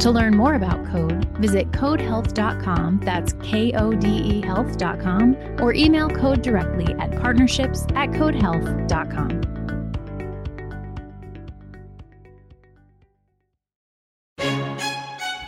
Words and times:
To 0.00 0.10
learn 0.10 0.36
more 0.36 0.54
about 0.54 0.84
Kode, 0.84 1.24
visit 1.38 1.72
kodehealth.com, 1.72 3.00
that's 3.02 3.32
K 3.42 3.72
O 3.72 3.92
D 3.92 4.08
E 4.08 4.40
health.com, 4.42 5.36
or 5.60 5.72
email 5.72 6.08
Kode 6.08 6.42
directly 6.42 6.94
at 6.94 7.10
partnerships 7.20 7.84
at 7.94 8.10
kodehealth.com. 8.10 9.40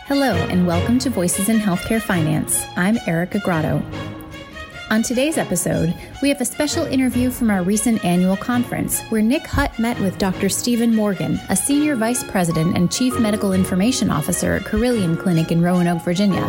Hello, 0.07 0.33
and 0.33 0.65
welcome 0.65 0.97
to 0.99 1.11
Voices 1.11 1.49
in 1.49 1.59
Healthcare 1.59 2.01
Finance. 2.01 2.65
I'm 2.75 2.97
Erica 3.05 3.39
Grotto. 3.39 3.83
On 4.91 5.03
today's 5.03 5.37
episode, 5.37 5.93
we 6.23 6.29
have 6.29 6.41
a 6.41 6.45
special 6.45 6.83
interview 6.85 7.29
from 7.29 7.51
our 7.51 7.61
recent 7.61 8.03
annual 8.03 8.35
conference 8.35 9.01
where 9.09 9.21
Nick 9.21 9.45
Hutt 9.45 9.77
met 9.77 9.99
with 9.99 10.17
Dr. 10.17 10.49
Stephen 10.49 10.95
Morgan, 10.95 11.39
a 11.49 11.55
senior 11.55 11.95
vice 11.95 12.23
president 12.23 12.75
and 12.75 12.91
chief 12.91 13.19
medical 13.19 13.53
information 13.53 14.09
officer 14.09 14.55
at 14.55 14.65
Carilion 14.65 15.15
Clinic 15.15 15.51
in 15.51 15.61
Roanoke, 15.61 16.01
Virginia. 16.01 16.41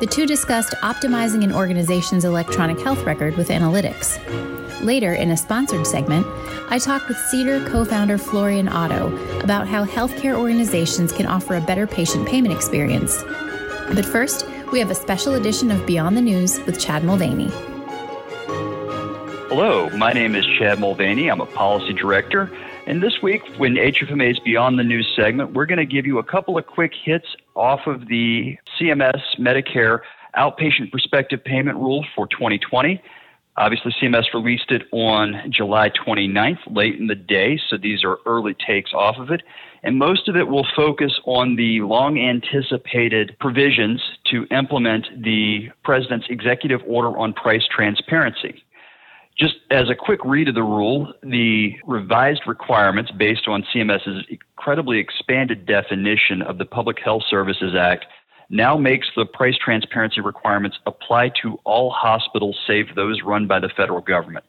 The 0.00 0.08
two 0.10 0.26
discussed 0.26 0.74
optimizing 0.82 1.44
an 1.44 1.52
organization's 1.52 2.24
electronic 2.24 2.80
health 2.80 3.04
record 3.04 3.36
with 3.36 3.50
analytics. 3.50 4.18
Later, 4.82 5.14
in 5.14 5.30
a 5.30 5.36
sponsored 5.36 5.86
segment, 5.86 6.26
I 6.68 6.80
talked 6.80 7.06
with 7.06 7.18
Cedar 7.18 7.64
co 7.68 7.84
founder 7.84 8.18
Florian 8.18 8.66
Otto 8.66 9.16
about 9.44 9.68
how 9.68 9.84
healthcare 9.84 10.36
organizations 10.36 11.12
can 11.12 11.26
offer 11.26 11.54
a 11.54 11.60
better 11.60 11.86
patient 11.86 12.26
payment 12.26 12.52
experience. 12.52 13.22
But 13.94 14.04
first, 14.04 14.44
we 14.72 14.80
have 14.80 14.90
a 14.90 14.94
special 14.96 15.34
edition 15.34 15.70
of 15.70 15.86
Beyond 15.86 16.16
the 16.16 16.20
News 16.20 16.58
with 16.66 16.80
Chad 16.80 17.04
Mulvany. 17.04 17.75
Hello, 19.58 19.88
my 19.96 20.12
name 20.12 20.34
is 20.34 20.44
Chad 20.58 20.76
Mulvany. 20.76 21.32
I'm 21.32 21.40
a 21.40 21.46
policy 21.46 21.94
director. 21.94 22.54
And 22.86 23.02
this 23.02 23.22
week, 23.22 23.40
when 23.56 23.76
HFMA's 23.76 24.38
Beyond 24.38 24.78
the 24.78 24.84
News 24.84 25.10
segment, 25.16 25.54
we're 25.54 25.64
going 25.64 25.78
to 25.78 25.86
give 25.86 26.04
you 26.04 26.18
a 26.18 26.22
couple 26.22 26.58
of 26.58 26.66
quick 26.66 26.92
hits 26.94 27.24
off 27.54 27.86
of 27.86 28.06
the 28.08 28.58
CMS 28.78 29.22
Medicare 29.38 30.00
outpatient 30.36 30.90
prospective 30.90 31.42
payment 31.42 31.78
rule 31.78 32.04
for 32.14 32.26
2020. 32.26 33.02
Obviously, 33.56 33.94
CMS 33.98 34.24
released 34.34 34.70
it 34.70 34.82
on 34.92 35.50
July 35.50 35.88
29th, 35.88 36.58
late 36.70 36.96
in 36.96 37.06
the 37.06 37.14
day, 37.14 37.58
so 37.70 37.78
these 37.78 38.04
are 38.04 38.18
early 38.26 38.52
takes 38.52 38.92
off 38.92 39.16
of 39.16 39.30
it. 39.30 39.40
And 39.82 39.96
most 39.96 40.28
of 40.28 40.36
it 40.36 40.48
will 40.48 40.66
focus 40.76 41.18
on 41.24 41.56
the 41.56 41.80
long 41.80 42.18
anticipated 42.18 43.34
provisions 43.40 44.02
to 44.26 44.44
implement 44.50 45.06
the 45.16 45.70
President's 45.82 46.26
executive 46.28 46.82
order 46.86 47.16
on 47.16 47.32
price 47.32 47.66
transparency. 47.74 48.62
Just 49.38 49.56
as 49.70 49.90
a 49.90 49.94
quick 49.94 50.20
read 50.24 50.48
of 50.48 50.54
the 50.54 50.62
rule, 50.62 51.12
the 51.22 51.74
revised 51.86 52.42
requirements 52.46 53.10
based 53.10 53.46
on 53.46 53.66
CMS's 53.74 54.24
incredibly 54.30 54.98
expanded 54.98 55.66
definition 55.66 56.40
of 56.40 56.56
the 56.56 56.64
Public 56.64 56.98
Health 57.04 57.22
Services 57.28 57.74
Act 57.78 58.06
now 58.48 58.78
makes 58.78 59.08
the 59.14 59.26
price 59.26 59.56
transparency 59.62 60.22
requirements 60.22 60.78
apply 60.86 61.32
to 61.42 61.58
all 61.64 61.90
hospitals 61.90 62.58
save 62.66 62.94
those 62.94 63.20
run 63.22 63.46
by 63.46 63.60
the 63.60 63.68
federal 63.76 64.00
government. 64.00 64.44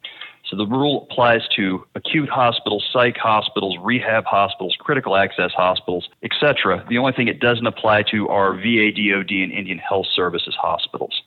So 0.50 0.56
the 0.56 0.66
rule 0.66 1.06
applies 1.12 1.42
to 1.58 1.86
acute 1.96 2.30
hospitals, 2.30 2.88
psych 2.94 3.18
hospitals, 3.18 3.76
rehab 3.82 4.24
hospitals, 4.24 4.78
critical 4.80 5.18
access 5.18 5.52
hospitals, 5.52 6.08
etc. 6.24 6.86
The 6.88 6.98
only 6.98 7.12
thing 7.12 7.28
it 7.28 7.42
doesn't 7.42 7.68
apply 7.68 8.04
to 8.12 8.30
are 8.30 8.54
VA, 8.54 8.92
DOD, 8.94 9.32
and 9.32 9.52
Indian 9.52 9.80
Health 9.80 10.06
Services 10.16 10.56
hospitals 10.58 11.24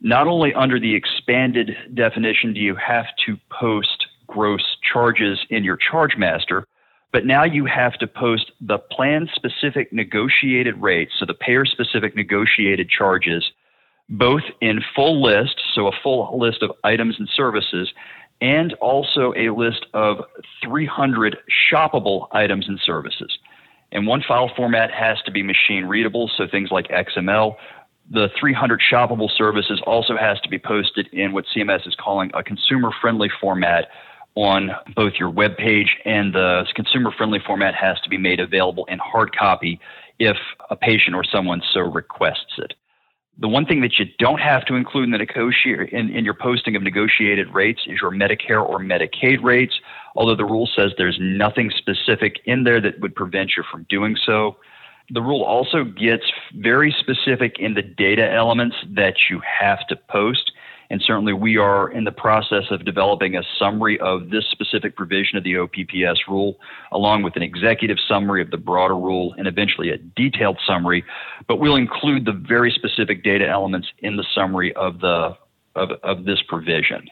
not 0.00 0.26
only 0.26 0.54
under 0.54 0.80
the 0.80 0.94
expanded 0.94 1.76
definition 1.94 2.52
do 2.54 2.60
you 2.60 2.74
have 2.74 3.06
to 3.26 3.36
post 3.50 4.06
gross 4.26 4.76
charges 4.92 5.38
in 5.50 5.64
your 5.64 5.76
charge 5.76 6.16
master, 6.16 6.66
but 7.12 7.26
now 7.26 7.44
you 7.44 7.66
have 7.66 7.94
to 7.98 8.06
post 8.06 8.52
the 8.60 8.78
plan 8.78 9.28
specific 9.34 9.92
negotiated 9.92 10.80
rates, 10.80 11.12
so 11.18 11.26
the 11.26 11.34
payer 11.34 11.64
specific 11.64 12.14
negotiated 12.14 12.88
charges, 12.88 13.44
both 14.08 14.42
in 14.60 14.80
full 14.94 15.22
list, 15.22 15.60
so 15.74 15.88
a 15.88 15.92
full 16.02 16.38
list 16.38 16.62
of 16.62 16.70
items 16.84 17.16
and 17.18 17.28
services, 17.34 17.92
and 18.40 18.72
also 18.74 19.34
a 19.36 19.50
list 19.50 19.86
of 19.92 20.18
300 20.64 21.36
shoppable 21.70 22.28
items 22.32 22.68
and 22.68 22.80
services. 22.84 23.36
And 23.92 24.06
one 24.06 24.22
file 24.26 24.50
format 24.56 24.92
has 24.92 25.18
to 25.26 25.32
be 25.32 25.42
machine 25.42 25.84
readable, 25.84 26.30
so 26.36 26.46
things 26.48 26.70
like 26.70 26.88
XML 26.88 27.56
the 28.10 28.28
300 28.38 28.80
shoppable 28.80 29.30
services 29.36 29.80
also 29.86 30.16
has 30.16 30.40
to 30.40 30.48
be 30.48 30.58
posted 30.58 31.08
in 31.12 31.32
what 31.32 31.44
CMS 31.54 31.86
is 31.86 31.94
calling 31.94 32.30
a 32.34 32.42
consumer 32.42 32.90
friendly 33.00 33.30
format 33.40 33.88
on 34.34 34.70
both 34.94 35.14
your 35.18 35.30
web 35.30 35.56
page 35.56 35.96
and 36.04 36.34
the 36.34 36.66
consumer 36.74 37.12
friendly 37.16 37.38
format 37.44 37.74
has 37.74 38.00
to 38.00 38.08
be 38.08 38.18
made 38.18 38.40
available 38.40 38.84
in 38.86 38.98
hard 38.98 39.36
copy 39.36 39.80
if 40.18 40.36
a 40.70 40.76
patient 40.76 41.14
or 41.14 41.24
someone 41.24 41.62
so 41.72 41.80
requests 41.80 42.58
it. 42.58 42.74
The 43.38 43.48
one 43.48 43.64
thing 43.64 43.80
that 43.80 43.98
you 43.98 44.06
don't 44.18 44.40
have 44.40 44.66
to 44.66 44.74
include 44.74 45.04
in 45.04 45.10
the 45.12 45.18
negotiate 45.18 45.90
in, 45.90 46.10
in 46.10 46.24
your 46.24 46.34
posting 46.34 46.76
of 46.76 46.82
negotiated 46.82 47.48
rates 47.54 47.80
is 47.86 48.00
your 48.00 48.10
Medicare 48.10 48.62
or 48.62 48.80
Medicaid 48.80 49.42
rates, 49.42 49.74
although 50.14 50.36
the 50.36 50.44
rule 50.44 50.68
says 50.76 50.92
there's 50.98 51.18
nothing 51.20 51.70
specific 51.70 52.36
in 52.44 52.64
there 52.64 52.80
that 52.80 53.00
would 53.00 53.14
prevent 53.14 53.52
you 53.56 53.62
from 53.70 53.86
doing 53.88 54.16
so 54.26 54.56
the 55.10 55.20
rule 55.20 55.42
also 55.42 55.84
gets 55.84 56.24
very 56.54 56.94
specific 56.98 57.58
in 57.58 57.74
the 57.74 57.82
data 57.82 58.30
elements 58.30 58.76
that 58.88 59.14
you 59.28 59.40
have 59.40 59.86
to 59.88 59.96
post. 59.96 60.52
And 60.88 61.00
certainly, 61.04 61.32
we 61.32 61.56
are 61.56 61.88
in 61.90 62.02
the 62.02 62.12
process 62.12 62.64
of 62.70 62.84
developing 62.84 63.36
a 63.36 63.42
summary 63.58 63.98
of 64.00 64.30
this 64.30 64.44
specific 64.50 64.96
provision 64.96 65.38
of 65.38 65.44
the 65.44 65.56
OPPS 65.56 66.26
rule, 66.28 66.58
along 66.90 67.22
with 67.22 67.36
an 67.36 67.42
executive 67.42 67.98
summary 68.08 68.42
of 68.42 68.50
the 68.50 68.56
broader 68.56 68.96
rule 68.96 69.34
and 69.38 69.46
eventually 69.46 69.90
a 69.90 69.98
detailed 69.98 70.58
summary. 70.66 71.04
But 71.46 71.60
we'll 71.60 71.76
include 71.76 72.24
the 72.24 72.32
very 72.32 72.72
specific 72.72 73.22
data 73.22 73.48
elements 73.48 73.88
in 73.98 74.16
the 74.16 74.24
summary 74.34 74.74
of, 74.74 75.00
the, 75.00 75.36
of, 75.76 75.90
of 76.02 76.24
this 76.24 76.42
provision. 76.48 77.08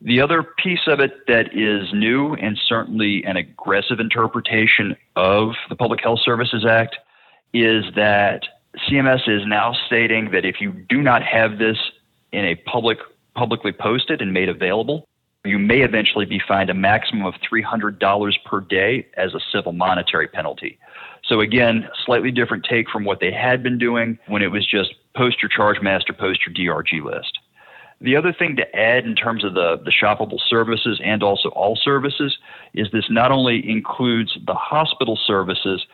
The 0.00 0.20
other 0.20 0.42
piece 0.42 0.86
of 0.88 0.98
it 0.98 1.26
that 1.28 1.56
is 1.56 1.88
new 1.92 2.34
and 2.34 2.58
certainly 2.68 3.24
an 3.24 3.36
aggressive 3.36 4.00
interpretation 4.00 4.96
of 5.14 5.52
the 5.68 5.76
Public 5.76 6.00
Health 6.02 6.20
Services 6.24 6.66
Act 6.68 6.96
is 7.62 7.84
that 7.94 8.42
CMS 8.88 9.28
is 9.28 9.46
now 9.46 9.72
stating 9.86 10.30
that 10.32 10.44
if 10.44 10.60
you 10.60 10.72
do 10.72 11.02
not 11.02 11.22
have 11.22 11.58
this 11.58 11.78
in 12.32 12.44
a 12.44 12.54
public 12.54 12.98
publicly 13.34 13.72
posted 13.72 14.22
and 14.22 14.32
made 14.32 14.48
available, 14.48 15.06
you 15.44 15.58
may 15.58 15.82
eventually 15.82 16.24
be 16.24 16.40
fined 16.46 16.70
a 16.70 16.74
maximum 16.74 17.24
of 17.24 17.34
$300 17.52 18.34
per 18.44 18.60
day 18.60 19.06
as 19.16 19.34
a 19.34 19.40
civil 19.52 19.72
monetary 19.72 20.26
penalty. 20.26 20.78
So 21.24 21.40
again, 21.40 21.88
slightly 22.04 22.30
different 22.30 22.64
take 22.68 22.88
from 22.88 23.04
what 23.04 23.20
they 23.20 23.32
had 23.32 23.62
been 23.62 23.78
doing 23.78 24.18
when 24.26 24.42
it 24.42 24.50
was 24.50 24.66
just 24.66 24.94
post 25.14 25.42
your 25.42 25.48
charge 25.48 25.80
master, 25.82 26.12
post 26.12 26.40
your 26.46 26.54
DRG 26.54 27.04
list. 27.04 27.38
The 28.00 28.16
other 28.16 28.32
thing 28.32 28.56
to 28.56 28.76
add 28.76 29.06
in 29.06 29.14
terms 29.14 29.44
of 29.44 29.54
the, 29.54 29.80
the 29.82 29.90
shoppable 29.90 30.38
services 30.48 31.00
and 31.02 31.22
also 31.22 31.48
all 31.50 31.76
services 31.76 32.36
is 32.74 32.88
this 32.92 33.06
not 33.08 33.32
only 33.32 33.68
includes 33.68 34.36
the 34.46 34.54
hospital 34.54 35.18
services, 35.26 35.86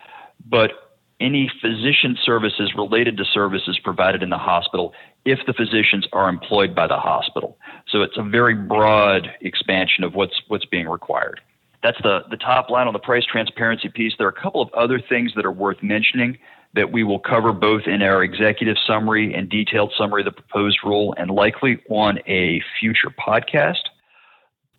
but 0.44 0.81
any 1.22 1.50
physician 1.60 2.18
services 2.22 2.72
related 2.76 3.16
to 3.16 3.24
services 3.24 3.78
provided 3.82 4.22
in 4.22 4.30
the 4.30 4.38
hospital 4.38 4.92
if 5.24 5.38
the 5.46 5.52
physicians 5.52 6.06
are 6.12 6.28
employed 6.28 6.74
by 6.74 6.86
the 6.86 6.96
hospital. 6.96 7.56
So 7.88 8.02
it's 8.02 8.16
a 8.16 8.22
very 8.22 8.54
broad 8.54 9.28
expansion 9.40 10.04
of 10.04 10.14
what's 10.14 10.34
what's 10.48 10.66
being 10.66 10.88
required. 10.88 11.40
That's 11.82 12.00
the, 12.02 12.20
the 12.30 12.36
top 12.36 12.70
line 12.70 12.86
on 12.86 12.92
the 12.92 13.00
price 13.00 13.24
transparency 13.24 13.88
piece. 13.88 14.12
There 14.16 14.26
are 14.26 14.30
a 14.30 14.40
couple 14.40 14.62
of 14.62 14.72
other 14.72 15.00
things 15.00 15.32
that 15.34 15.44
are 15.44 15.52
worth 15.52 15.82
mentioning 15.82 16.38
that 16.74 16.92
we 16.92 17.04
will 17.04 17.18
cover 17.18 17.52
both 17.52 17.82
in 17.86 18.02
our 18.02 18.22
executive 18.22 18.76
summary 18.86 19.34
and 19.34 19.48
detailed 19.48 19.92
summary 19.96 20.22
of 20.22 20.26
the 20.26 20.32
proposed 20.32 20.78
rule 20.84 21.14
and 21.18 21.30
likely 21.30 21.82
on 21.90 22.18
a 22.26 22.62
future 22.80 23.10
podcast. 23.10 23.82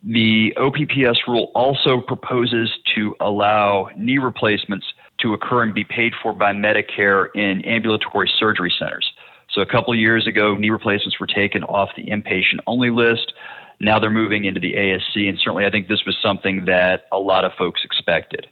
The 0.04 0.54
OPPS 0.57 1.28
rule 1.28 1.51
also 1.56 2.01
proposes 2.01 2.69
to 2.95 3.16
allow 3.19 3.90
knee 3.95 4.18
replacements 4.18 4.86
to 5.24 5.34
occur 5.34 5.64
and 5.64 5.74
be 5.74 5.84
paid 5.84 6.14
for 6.22 6.34
by 6.34 6.54
Medicare 6.54 7.28
in 7.34 7.66
ambulatory 7.66 8.30
surgery 8.38 8.72
centers. 8.78 9.12
So 9.52 9.62
a 9.62 9.66
couple 9.66 9.94
of 9.94 10.00
years 10.00 10.28
ago, 10.28 10.56
knee 10.56 10.70
replacements 10.70 11.20
were 11.20 11.28
taken 11.28 11.64
off 11.64 11.90
the 11.96 12.06
inpatient 12.06 12.60
only 12.68 12.92
list. 12.92 13.34
Now 13.80 14.00
they're 14.00 14.10
moving 14.12 14.46
into 14.46 14.60
the 14.60 14.74
ASC, 14.74 15.28
and 15.28 15.40
certainly 15.40 15.66
I 15.66 15.72
think 15.72 15.88
this 15.88 16.06
was 16.06 16.16
something 16.22 16.66
that 16.66 17.06
a 17.12 17.18
lot 17.18 17.46
of 17.46 17.54
folks 17.58 17.81
expected. 17.84 18.48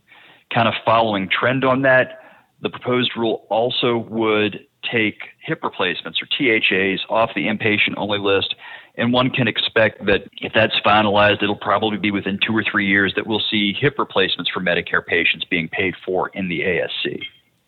Kind 0.53 0.67
of 0.67 0.73
following 0.85 1.29
trend 1.29 1.63
on 1.63 1.83
that, 1.83 2.19
the 2.61 2.69
proposed 2.69 3.11
rule 3.17 3.45
also 3.49 3.97
would 3.97 4.65
take 4.89 5.21
hip 5.41 5.59
replacements 5.63 6.19
or 6.21 6.27
THAs 6.27 7.01
off 7.09 7.31
the 7.35 7.47
inpatient 7.47 7.93
only 7.97 8.19
list. 8.19 8.55
And 8.95 9.13
one 9.13 9.29
can 9.29 9.47
expect 9.47 10.05
that 10.05 10.29
if 10.41 10.51
that's 10.53 10.77
finalized, 10.85 11.41
it'll 11.41 11.55
probably 11.55 11.97
be 11.97 12.11
within 12.11 12.39
two 12.45 12.55
or 12.55 12.63
three 12.69 12.87
years 12.87 13.13
that 13.15 13.25
we'll 13.25 13.43
see 13.49 13.73
hip 13.73 13.97
replacements 13.97 14.51
for 14.51 14.59
Medicare 14.59 15.05
patients 15.05 15.45
being 15.49 15.69
paid 15.69 15.95
for 16.05 16.29
in 16.29 16.49
the 16.49 16.61
ASC. 16.61 17.21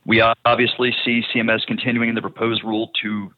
We 0.06 0.22
obviously 0.46 0.94
see 1.06 1.24
CMS 1.34 1.66
continuing 1.66 2.10
in 2.10 2.16
the 2.16 2.22
proposed 2.22 2.64
rule 2.64 2.92
to 3.02 3.32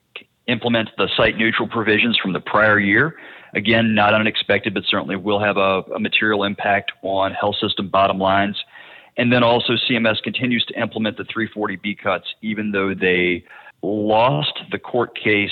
implement 0.48 0.90
the 0.98 1.10
site 1.16 1.38
neutral 1.38 1.68
provisions 1.68 2.18
from 2.18 2.34
the 2.34 2.40
prior 2.40 2.80
year. 2.80 3.16
Again, 3.54 3.94
not 3.94 4.14
unexpected, 4.14 4.74
but 4.74 4.84
certainly 4.90 5.16
will 5.16 5.40
have 5.40 5.58
a, 5.58 5.82
a 5.94 6.00
material 6.00 6.44
impact 6.44 6.92
on 7.04 7.34
health 7.34 7.56
system 7.62 7.90
bottom 7.90 8.18
lines. 8.18 8.58
And 9.18 9.32
then 9.32 9.44
also, 9.44 9.74
CMS 9.90 10.22
continues 10.24 10.66
to 10.66 10.80
implement 10.80 11.18
the 11.18 11.24
340B 11.24 12.00
cuts, 12.00 12.26
even 12.42 12.72
though 12.72 12.94
they 12.94 13.46
lost 13.82 14.60
the 14.72 14.80
court 14.80 15.16
case 15.16 15.52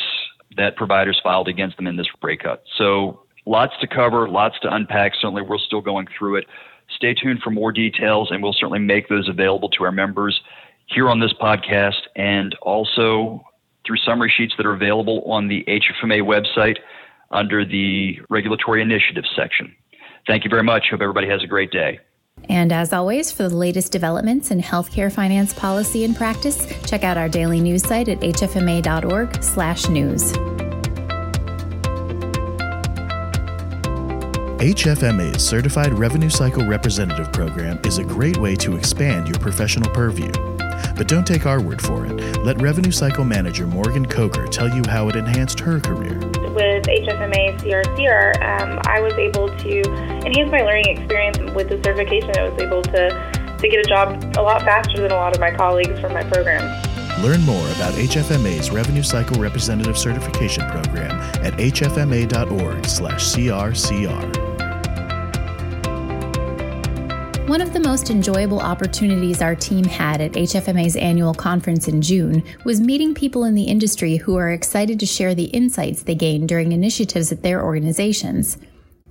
that 0.58 0.76
providers 0.76 1.20
filed 1.24 1.48
against 1.48 1.78
them 1.78 1.88
in 1.88 1.98
this 1.98 2.08
rate 2.22 2.42
cut. 2.44 2.64
So, 2.78 3.24
lots 3.46 3.74
to 3.82 3.88
cover, 3.88 4.28
lots 4.30 4.60
to 4.62 4.74
unpack. 4.74 5.14
Certainly, 5.16 5.44
we're 5.44 5.58
still 5.58 5.82
going 5.82 6.08
through 6.18 6.38
it. 6.38 6.46
Stay 6.96 7.14
tuned 7.14 7.42
for 7.42 7.50
more 7.50 7.72
details, 7.72 8.30
and 8.32 8.44
we'll 8.44 8.54
certainly 8.54 8.80
make 8.80 9.10
those 9.10 9.28
available 9.30 9.70
to 9.70 9.84
our 9.84 9.92
members 9.92 10.40
here 10.88 11.10
on 11.10 11.20
this 11.20 11.34
podcast 11.34 12.02
and 12.16 12.56
also 12.62 13.44
through 13.86 13.98
summary 13.98 14.32
sheets 14.36 14.54
that 14.58 14.66
are 14.66 14.74
available 14.74 15.24
on 15.26 15.48
the 15.48 15.64
HFMA 15.68 16.22
website 16.22 16.78
under 17.32 17.66
the 17.66 18.20
Regulatory 18.30 18.82
Initiatives 18.82 19.30
section. 19.36 19.76
Thank 20.28 20.44
you 20.44 20.50
very 20.50 20.64
much. 20.64 20.86
Hope 20.92 21.02
everybody 21.02 21.28
has 21.28 21.44
a 21.44 21.48
great 21.48 21.72
day. 21.72 22.00
And 22.50 22.72
as 22.72 22.94
always, 22.94 23.32
for 23.32 23.50
the 23.50 23.56
latest 23.56 23.92
developments 23.92 24.52
in 24.52 24.62
healthcare 24.62 25.12
finance 25.12 25.54
policy 25.54 26.04
and 26.04 26.16
practice, 26.16 26.68
check 26.86 27.04
out 27.04 27.18
our 27.18 27.28
daily 27.28 27.60
news 27.60 27.82
site 27.84 28.10
at 28.10 28.20
hfma.org/news. 28.20 30.54
HFMA's 34.64 35.46
Certified 35.46 35.94
Revenue 35.94 36.30
Cycle 36.30 36.66
Representative 36.66 37.34
Program 37.34 37.78
is 37.84 37.98
a 37.98 38.04
great 38.04 38.38
way 38.38 38.56
to 38.56 38.78
expand 38.78 39.28
your 39.28 39.38
professional 39.40 39.90
purview. 39.90 40.32
But 40.96 41.10
don't 41.10 41.28
take 41.28 41.46
our 41.46 41.60
word 41.60 41.82
for 41.82 42.06
it. 42.06 42.14
Let 42.46 42.62
Revenue 42.62 42.92
Cycle 42.92 43.26
Manager 43.26 43.68
Morgan 43.68 44.06
Coker 44.06 44.48
tell 44.48 44.74
you 44.74 44.82
how 44.88 45.10
it 45.10 45.18
enhanced 45.18 45.60
her 45.60 45.82
career. 45.82 46.18
With 46.54 46.86
HFMA 46.86 47.60
CRCR, 47.62 48.62
um, 48.62 48.80
I 48.86 49.02
was 49.02 49.14
able 49.14 49.50
to 49.50 49.82
enhance 50.24 50.52
my 50.52 50.62
learning 50.62 50.86
experience 50.88 51.40
with 51.56 51.70
the 51.70 51.82
certification. 51.84 52.30
I 52.38 52.50
was 52.50 52.62
able 52.62 52.84
to, 52.84 53.10
to 53.58 53.68
get 53.68 53.80
a 53.80 53.90
job 53.90 54.24
a 54.38 54.42
lot 54.42 54.62
faster 54.62 55.02
than 55.02 55.12
a 55.12 55.16
lot 55.16 55.34
of 55.34 55.40
my 55.40 55.50
colleagues 55.50 56.00
from 56.00 56.14
my 56.14 56.24
program. 56.24 56.62
Learn 57.24 57.42
more 57.42 57.66
about 57.72 57.94
HFMA's 57.94 58.70
Revenue 58.70 59.04
Cycle 59.04 59.42
Representative 59.42 59.98
Certification 59.98 60.70
Program 60.70 61.12
at 61.44 61.54
hfma.org/crcr. 61.54 64.43
One 67.48 67.60
of 67.60 67.74
the 67.74 67.82
most 67.82 68.10
enjoyable 68.10 68.62
opportunities 68.62 69.42
our 69.42 69.54
team 69.54 69.84
had 69.84 70.22
at 70.22 70.32
HFMA's 70.32 70.96
annual 70.96 71.34
conference 71.34 71.90
in 71.90 72.02
June 72.02 72.42
was 72.64 72.80
meeting 72.80 73.14
people 73.14 73.44
in 73.44 73.54
the 73.54 73.66
industry 73.66 74.16
who 74.16 74.38
are 74.38 74.52
excited 74.52 74.98
to 75.02 75.06
share 75.06 75.36
the 75.36 75.46
insights 75.46 76.04
they 76.04 76.16
gained 76.16 76.48
during 76.48 76.72
initiatives 76.72 77.34
at 77.34 77.44
their 77.44 77.62
organizations. 77.62 78.58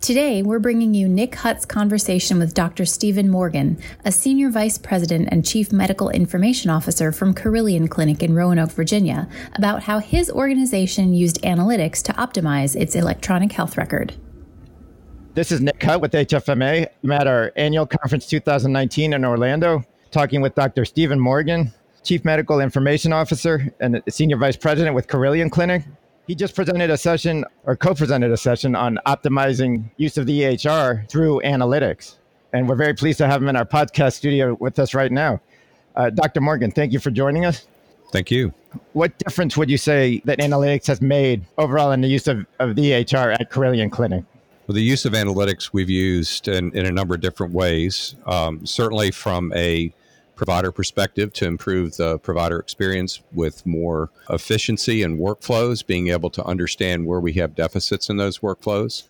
Today, 0.01 0.43
we're 0.43 0.61
bringing 0.61 0.95
you 0.95 1.09
Nick 1.09 1.35
Hutt's 1.35 1.67
conversation 1.67 2.39
with 2.39 2.55
Dr. 2.55 2.87
Stephen 2.87 3.29
Morgan, 3.29 3.77
a 4.03 4.11
Senior 4.11 4.49
Vice 4.49 4.79
President 4.79 5.29
and 5.31 5.47
Chief 5.47 5.71
Medical 5.71 6.09
Information 6.09 6.71
Officer 6.71 7.13
from 7.13 7.35
Carilion 7.35 7.87
Clinic 7.87 8.23
in 8.23 8.35
Roanoke, 8.35 8.73
Virginia, 8.73 9.29
about 9.55 9.83
how 9.83 9.99
his 9.99 10.31
organization 10.31 11.13
used 11.13 11.41
analytics 11.43 12.03
to 12.05 12.15
optimize 12.15 12.75
its 12.75 12.97
electronic 12.97 13.53
health 13.53 13.77
record. 13.77 14.15
This 15.35 15.51
is 15.51 15.63
Nick 15.63 15.83
Hutt 15.83 16.03
with 16.03 16.13
HFMA. 16.13 16.87
I'm 17.03 17.11
at 17.11 17.27
our 17.27 17.53
annual 17.57 17.87
conference 17.87 18.27
2019 18.27 19.15
in 19.15 19.25
Orlando, 19.25 19.83
talking 20.11 20.43
with 20.43 20.55
Dr. 20.55 20.85
Stephen 20.85 21.19
Morgan, 21.19 21.73
Chief 22.05 22.23
Medical 22.23 22.61
Information 22.61 23.15
Officer 23.15 23.73
and 23.81 24.03
Senior 24.11 24.37
Vice 24.37 24.59
President 24.59 24.95
with 24.95 25.09
Carilion 25.09 25.49
Clinic. 25.49 25.85
He 26.27 26.35
just 26.35 26.55
presented 26.55 26.91
a 26.91 26.99
session 26.99 27.47
or 27.65 27.77
co 27.77 27.95
presented 27.95 28.31
a 28.31 28.37
session 28.37 28.77
on 28.77 28.99
optimizing 29.07 29.85
use 29.97 30.19
of 30.19 30.27
the 30.27 30.39
EHR 30.39 31.09
through 31.09 31.41
analytics. 31.47 32.17
And 32.53 32.69
we're 32.69 32.77
very 32.77 32.93
pleased 32.93 33.17
to 33.17 33.27
have 33.27 33.41
him 33.41 33.49
in 33.49 33.57
our 33.57 33.65
podcast 33.65 34.13
studio 34.13 34.55
with 34.61 34.79
us 34.79 34.93
right 34.93 35.11
now. 35.11 35.41
Uh, 35.97 36.11
Dr. 36.11 36.43
Morgan, 36.43 36.71
thank 36.71 36.93
you 36.93 36.99
for 36.99 37.11
joining 37.11 37.47
us. 37.47 37.67
Thank 38.13 38.31
you. 38.31 38.53
What 38.93 39.17
difference 39.17 39.57
would 39.57 39.71
you 39.71 39.79
say 39.79 40.21
that 40.27 40.41
analytics 40.41 40.87
has 40.89 41.01
made 41.01 41.47
overall 41.57 41.93
in 41.93 42.03
the 42.03 42.09
use 42.09 42.29
of, 42.29 42.45
of 42.59 42.77
the 42.77 42.91
EHR 42.91 43.41
at 43.41 43.49
Carilion 43.49 43.89
Clinic? 43.89 44.25
Well, 44.73 44.79
the 44.79 44.85
use 44.85 45.05
of 45.05 45.13
analytics 45.13 45.75
we've 45.75 45.91
used 45.91 46.49
in, 46.49 46.75
in 46.75 46.87
a 46.87 46.91
number 46.91 47.15
of 47.15 47.21
different 47.21 47.53
ways. 47.53 48.15
Um, 48.25 48.65
certainly, 48.65 49.11
from 49.11 49.53
a 49.53 49.93
provider 50.35 50.73
perspective, 50.73 51.31
to 51.35 51.45
improve 51.45 51.99
the 51.99 52.19
provider 52.21 52.59
experience 52.59 53.21
with 53.35 53.67
more 53.67 54.09
efficiency 54.31 55.03
and 55.03 55.19
workflows, 55.19 55.87
being 55.87 56.09
able 56.09 56.31
to 56.31 56.43
understand 56.45 57.05
where 57.05 57.21
we 57.21 57.35
have 57.35 57.55
deficits 57.55 58.09
in 58.09 58.17
those 58.17 58.39
workflows. 58.39 59.09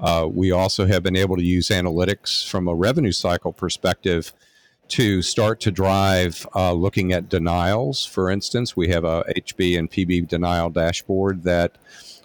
Uh, 0.00 0.28
we 0.28 0.50
also 0.50 0.84
have 0.84 1.04
been 1.04 1.14
able 1.14 1.36
to 1.36 1.44
use 1.44 1.68
analytics 1.68 2.44
from 2.44 2.66
a 2.66 2.74
revenue 2.74 3.12
cycle 3.12 3.52
perspective 3.52 4.32
to 4.88 5.22
start 5.22 5.60
to 5.60 5.70
drive 5.70 6.44
uh, 6.56 6.72
looking 6.72 7.12
at 7.12 7.28
denials. 7.28 8.04
For 8.04 8.30
instance, 8.30 8.76
we 8.76 8.88
have 8.88 9.04
a 9.04 9.22
HB 9.36 9.78
and 9.78 9.88
PB 9.88 10.26
denial 10.26 10.70
dashboard 10.70 11.44
that 11.44 11.76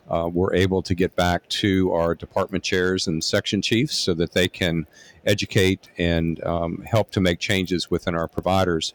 uh, 0.10 0.30
we're 0.32 0.54
able 0.54 0.82
to 0.82 0.96
get 0.96 1.16
back 1.16 1.48
to 1.50 1.92
our 1.94 2.16
department 2.16 2.64
chairs 2.64 3.08
and 3.08 3.24
section 3.24 3.62
chiefs 3.62 3.96
so 3.96 4.14
that 4.16 4.34
they 4.34 4.48
can 4.48 4.88
educate 5.26 5.90
and 5.98 6.44
um, 6.44 6.82
help 6.82 7.12
to 7.12 7.22
make 7.22 7.40
changes 7.40 7.92
within 7.92 8.16
our 8.16 8.28
providers. 8.28 8.94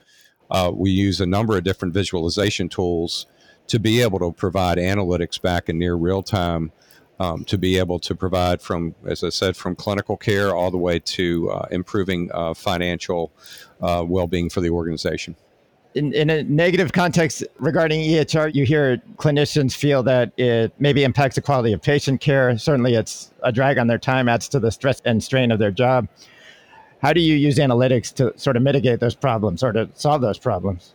Uh, 0.50 0.70
we 0.74 0.90
use 0.90 1.20
a 1.20 1.26
number 1.26 1.56
of 1.56 1.64
different 1.64 1.94
visualization 1.94 2.68
tools 2.68 3.26
to 3.66 3.78
be 3.78 4.02
able 4.02 4.18
to 4.18 4.32
provide 4.32 4.76
analytics 4.76 5.40
back 5.40 5.68
in 5.68 5.78
near 5.78 5.94
real 5.94 6.22
time. 6.22 6.72
Um, 7.20 7.44
to 7.44 7.56
be 7.56 7.78
able 7.78 8.00
to 8.00 8.14
provide 8.16 8.60
from, 8.60 8.96
as 9.06 9.22
I 9.22 9.28
said, 9.28 9.56
from 9.56 9.76
clinical 9.76 10.16
care 10.16 10.52
all 10.52 10.72
the 10.72 10.78
way 10.78 10.98
to 10.98 11.48
uh, 11.48 11.68
improving 11.70 12.28
uh, 12.34 12.54
financial 12.54 13.30
uh, 13.80 14.04
well 14.04 14.26
being 14.26 14.50
for 14.50 14.60
the 14.60 14.70
organization 14.70 15.36
in, 15.94 16.12
in 16.12 16.28
a 16.28 16.42
negative 16.44 16.92
context 16.92 17.44
regarding 17.58 18.00
EHR, 18.00 18.54
you 18.54 18.64
hear 18.64 19.00
clinicians 19.16 19.74
feel 19.74 20.02
that 20.02 20.32
it 20.36 20.72
maybe 20.78 21.04
impacts 21.04 21.36
the 21.36 21.42
quality 21.42 21.72
of 21.72 21.80
patient 21.80 22.20
care. 22.20 22.56
Certainly, 22.58 22.94
it's 22.94 23.32
a 23.42 23.52
drag 23.52 23.78
on 23.78 23.86
their 23.86 23.98
time, 23.98 24.28
adds 24.28 24.48
to 24.48 24.60
the 24.60 24.70
stress 24.70 25.00
and 25.04 25.22
strain 25.22 25.52
of 25.52 25.58
their 25.58 25.70
job. 25.70 26.08
How 27.00 27.12
do 27.12 27.20
you 27.20 27.36
use 27.36 27.58
analytics 27.58 28.12
to 28.14 28.36
sort 28.38 28.56
of 28.56 28.62
mitigate 28.62 28.98
those 28.98 29.14
problems 29.14 29.62
or 29.62 29.72
to 29.72 29.88
solve 29.94 30.20
those 30.20 30.38
problems? 30.38 30.94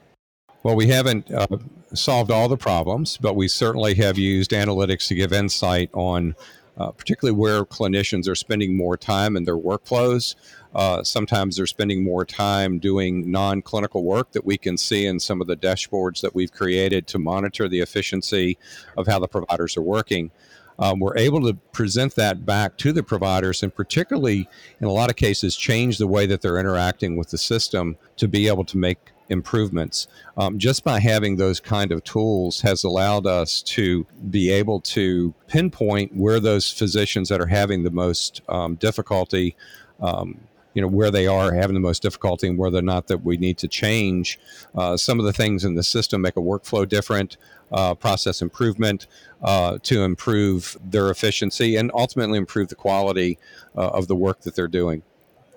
Well, 0.64 0.76
we 0.76 0.88
haven't 0.88 1.32
uh, 1.32 1.48
solved 1.94 2.32
all 2.32 2.50
the 2.50 2.58
problems, 2.58 3.18
but 3.18 3.36
we 3.36 3.48
certainly 3.48 3.94
have 3.96 4.18
used 4.18 4.52
analytics 4.52 5.08
to 5.08 5.16
give 5.16 5.32
insight 5.32 5.90
on 5.94 6.36
uh, 6.78 6.92
particularly 6.92 7.38
where 7.38 7.66
clinicians 7.66 8.28
are 8.28 8.36
spending 8.36 8.76
more 8.76 8.98
time 8.98 9.36
in 9.36 9.44
their 9.44 9.58
workflows. 9.58 10.36
Uh, 10.74 11.04
sometimes 11.04 11.56
they're 11.56 11.66
spending 11.66 12.04
more 12.04 12.26
time 12.26 12.80
doing 12.80 13.30
non 13.32 13.62
clinical 13.62 14.04
work 14.04 14.32
that 14.32 14.46
we 14.46 14.58
can 14.58 14.78
see 14.78 15.06
in 15.06 15.20
some 15.20 15.42
of 15.42 15.48
the 15.48 15.58
dashboards 15.58 16.22
that 16.22 16.36
we've 16.36 16.52
created 16.52 17.08
to 17.08 17.20
monitor 17.20 17.68
the 17.68 17.80
efficiency 17.80 18.58
of 18.98 19.08
how 19.08 19.20
the 19.20 19.28
providers 19.28 19.76
are 19.76 19.82
working. 19.82 20.32
Um, 20.80 21.00
we're 21.00 21.18
able 21.18 21.42
to 21.42 21.56
present 21.74 22.16
that 22.16 22.46
back 22.46 22.78
to 22.78 22.94
the 22.94 23.04
providers 23.04 23.64
and 23.64 23.76
particularly 23.76 24.48
in 24.80 24.88
a 24.88 24.92
lot 24.92 25.10
of 25.10 25.18
cases 25.18 25.58
change 25.58 25.98
the 25.98 26.08
way 26.08 26.26
that 26.26 26.42
they're 26.42 26.58
interacting 26.58 27.18
with 27.18 27.32
the 27.32 27.38
system 27.38 27.98
to 28.16 28.30
be 28.30 28.48
able 28.48 28.64
to 28.64 28.78
make 28.78 29.12
improvements. 29.30 30.08
Um, 30.38 30.58
just 30.58 30.84
by 30.84 31.00
having 31.00 31.38
those 31.38 31.60
kind 31.60 31.92
of 31.92 32.04
tools 32.04 32.62
has 32.62 32.84
allowed 32.84 33.26
us 33.26 33.62
to 33.64 34.06
be 34.30 34.50
able 34.52 34.82
to 34.82 35.34
pinpoint 35.48 36.16
where 36.16 36.40
those 36.40 36.72
physicians 36.72 37.30
that 37.30 37.40
are 37.40 37.48
having 37.48 37.84
the 37.84 37.92
most 37.92 38.42
um, 38.50 38.76
difficulty. 38.76 39.56
Um, 40.02 40.40
you 40.76 40.84
know 40.84 40.88
where 40.88 41.10
they 41.10 41.26
are 41.26 41.52
having 41.52 41.74
the 41.74 41.80
most 41.80 42.04
difficulty 42.04 42.48
and 42.48 42.58
whether 42.58 42.78
or 42.78 42.84
not 42.84 43.08
that 43.08 43.26
we 43.26 43.38
need 43.38 43.58
to 43.58 43.68
change 43.68 44.40
uh, 44.76 44.96
some 44.96 45.20
of 45.20 45.26
the 45.26 45.34
things 45.34 45.66
in 45.66 45.74
the 45.74 45.84
system 45.84 46.22
make 46.22 46.38
a 46.38 46.42
workflow 46.42 46.88
different 46.88 47.38
uh, 47.72 47.96
process 47.96 48.42
improvement 48.42 49.08
uh, 49.42 49.80
to 49.82 50.04
improve 50.04 50.78
their 50.84 51.10
efficiency 51.10 51.76
and 51.76 51.92
ultimately 51.94 52.38
improve 52.38 52.70
the 52.70 52.76
quality 52.76 53.40
uh, 53.76 53.90
of 53.90 54.08
the 54.08 54.16
work 54.16 54.42
that 54.42 54.56
they're 54.56 54.68
doing 54.68 55.02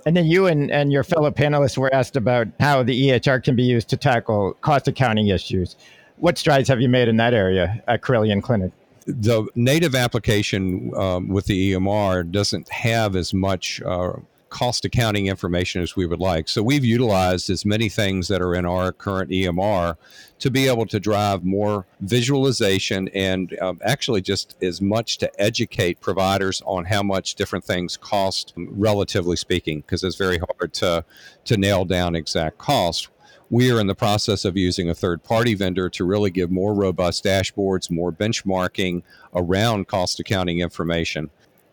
and 0.07 0.17
then 0.17 0.27
you 0.27 0.47
and, 0.47 0.71
and 0.71 0.93
your 0.93 1.05
fellow 1.05 1.31
panelists 1.31 1.77
were 1.77 1.93
asked 1.95 2.17
about 2.17 2.49
how 2.61 2.83
the 2.83 3.09
EHR 3.09 3.43
can 3.43 3.57
be 3.57 3.63
used 3.63 3.89
to 3.91 3.97
tackle 3.97 4.55
cost 4.61 4.89
accounting 4.89 5.29
issues. 5.29 5.77
What 6.17 6.39
strides 6.39 6.69
have 6.69 6.81
you 6.81 6.89
made 6.89 7.09
in 7.09 7.17
that 7.17 7.35
area 7.35 7.83
at 7.89 8.03
Carilion 8.03 8.43
Clinic? 8.43 8.73
The 9.07 9.47
native 9.57 9.95
application 9.95 10.93
um, 10.97 11.29
with 11.29 11.47
the 11.47 11.73
EMR 11.73 12.31
doesn't 12.31 12.69
have 12.69 13.17
as 13.17 13.35
much 13.35 13.83
uh, 13.83 14.13
cost 14.53 14.85
accounting 14.85 15.27
information 15.27 15.81
as 15.81 15.97
we 15.97 16.05
would 16.05 16.21
like. 16.21 16.47
So 16.47 16.63
we've 16.63 16.85
utilized 16.85 17.49
as 17.49 17.65
many 17.65 17.89
things 17.89 18.29
that 18.29 18.43
are 18.43 18.55
in 18.55 18.67
our 18.67 18.93
current 18.93 19.31
EMR 19.31 19.97
to 20.41 20.51
be 20.51 20.69
able 20.69 20.85
to 20.87 21.01
drive 21.01 21.43
more 21.43 21.87
visualization 22.01 23.09
and 23.09 23.59
um, 23.61 23.81
actually 23.83 24.21
just 24.21 24.63
as 24.63 24.83
much 24.83 25.17
to 25.19 25.41
educate 25.41 26.01
providers 26.01 26.63
on 26.67 26.85
how 26.85 27.03
much 27.03 27.35
different 27.35 27.65
things 27.65 27.97
cost, 27.97 28.53
relatively 28.57 29.37
speaking, 29.37 29.81
because 29.81 30.05
it's 30.05 30.17
very 30.17 30.39
hard 30.39 30.75
to, 30.75 31.03
to 31.47 31.57
nail 31.57 31.87
down 31.87 32.15
exact 32.15 32.59
cost 32.59 33.09
we 33.49 33.71
are 33.71 33.79
in 33.79 33.87
the 33.87 33.95
process 33.95 34.47
of 34.47 34.57
using 34.57 34.89
a 34.89 34.95
third 34.95 35.23
party 35.23 35.53
vendor 35.53 35.91
to 35.91 36.07
really 36.07 36.31
give 36.31 36.51
more 36.51 36.73
robust 36.73 37.23
dashboards, 37.23 37.91
more 37.91 38.11
benchmarking 38.11 39.03
around 39.35 39.87
cost 39.89 40.19
accounting 40.19 40.61
information. 40.61 41.29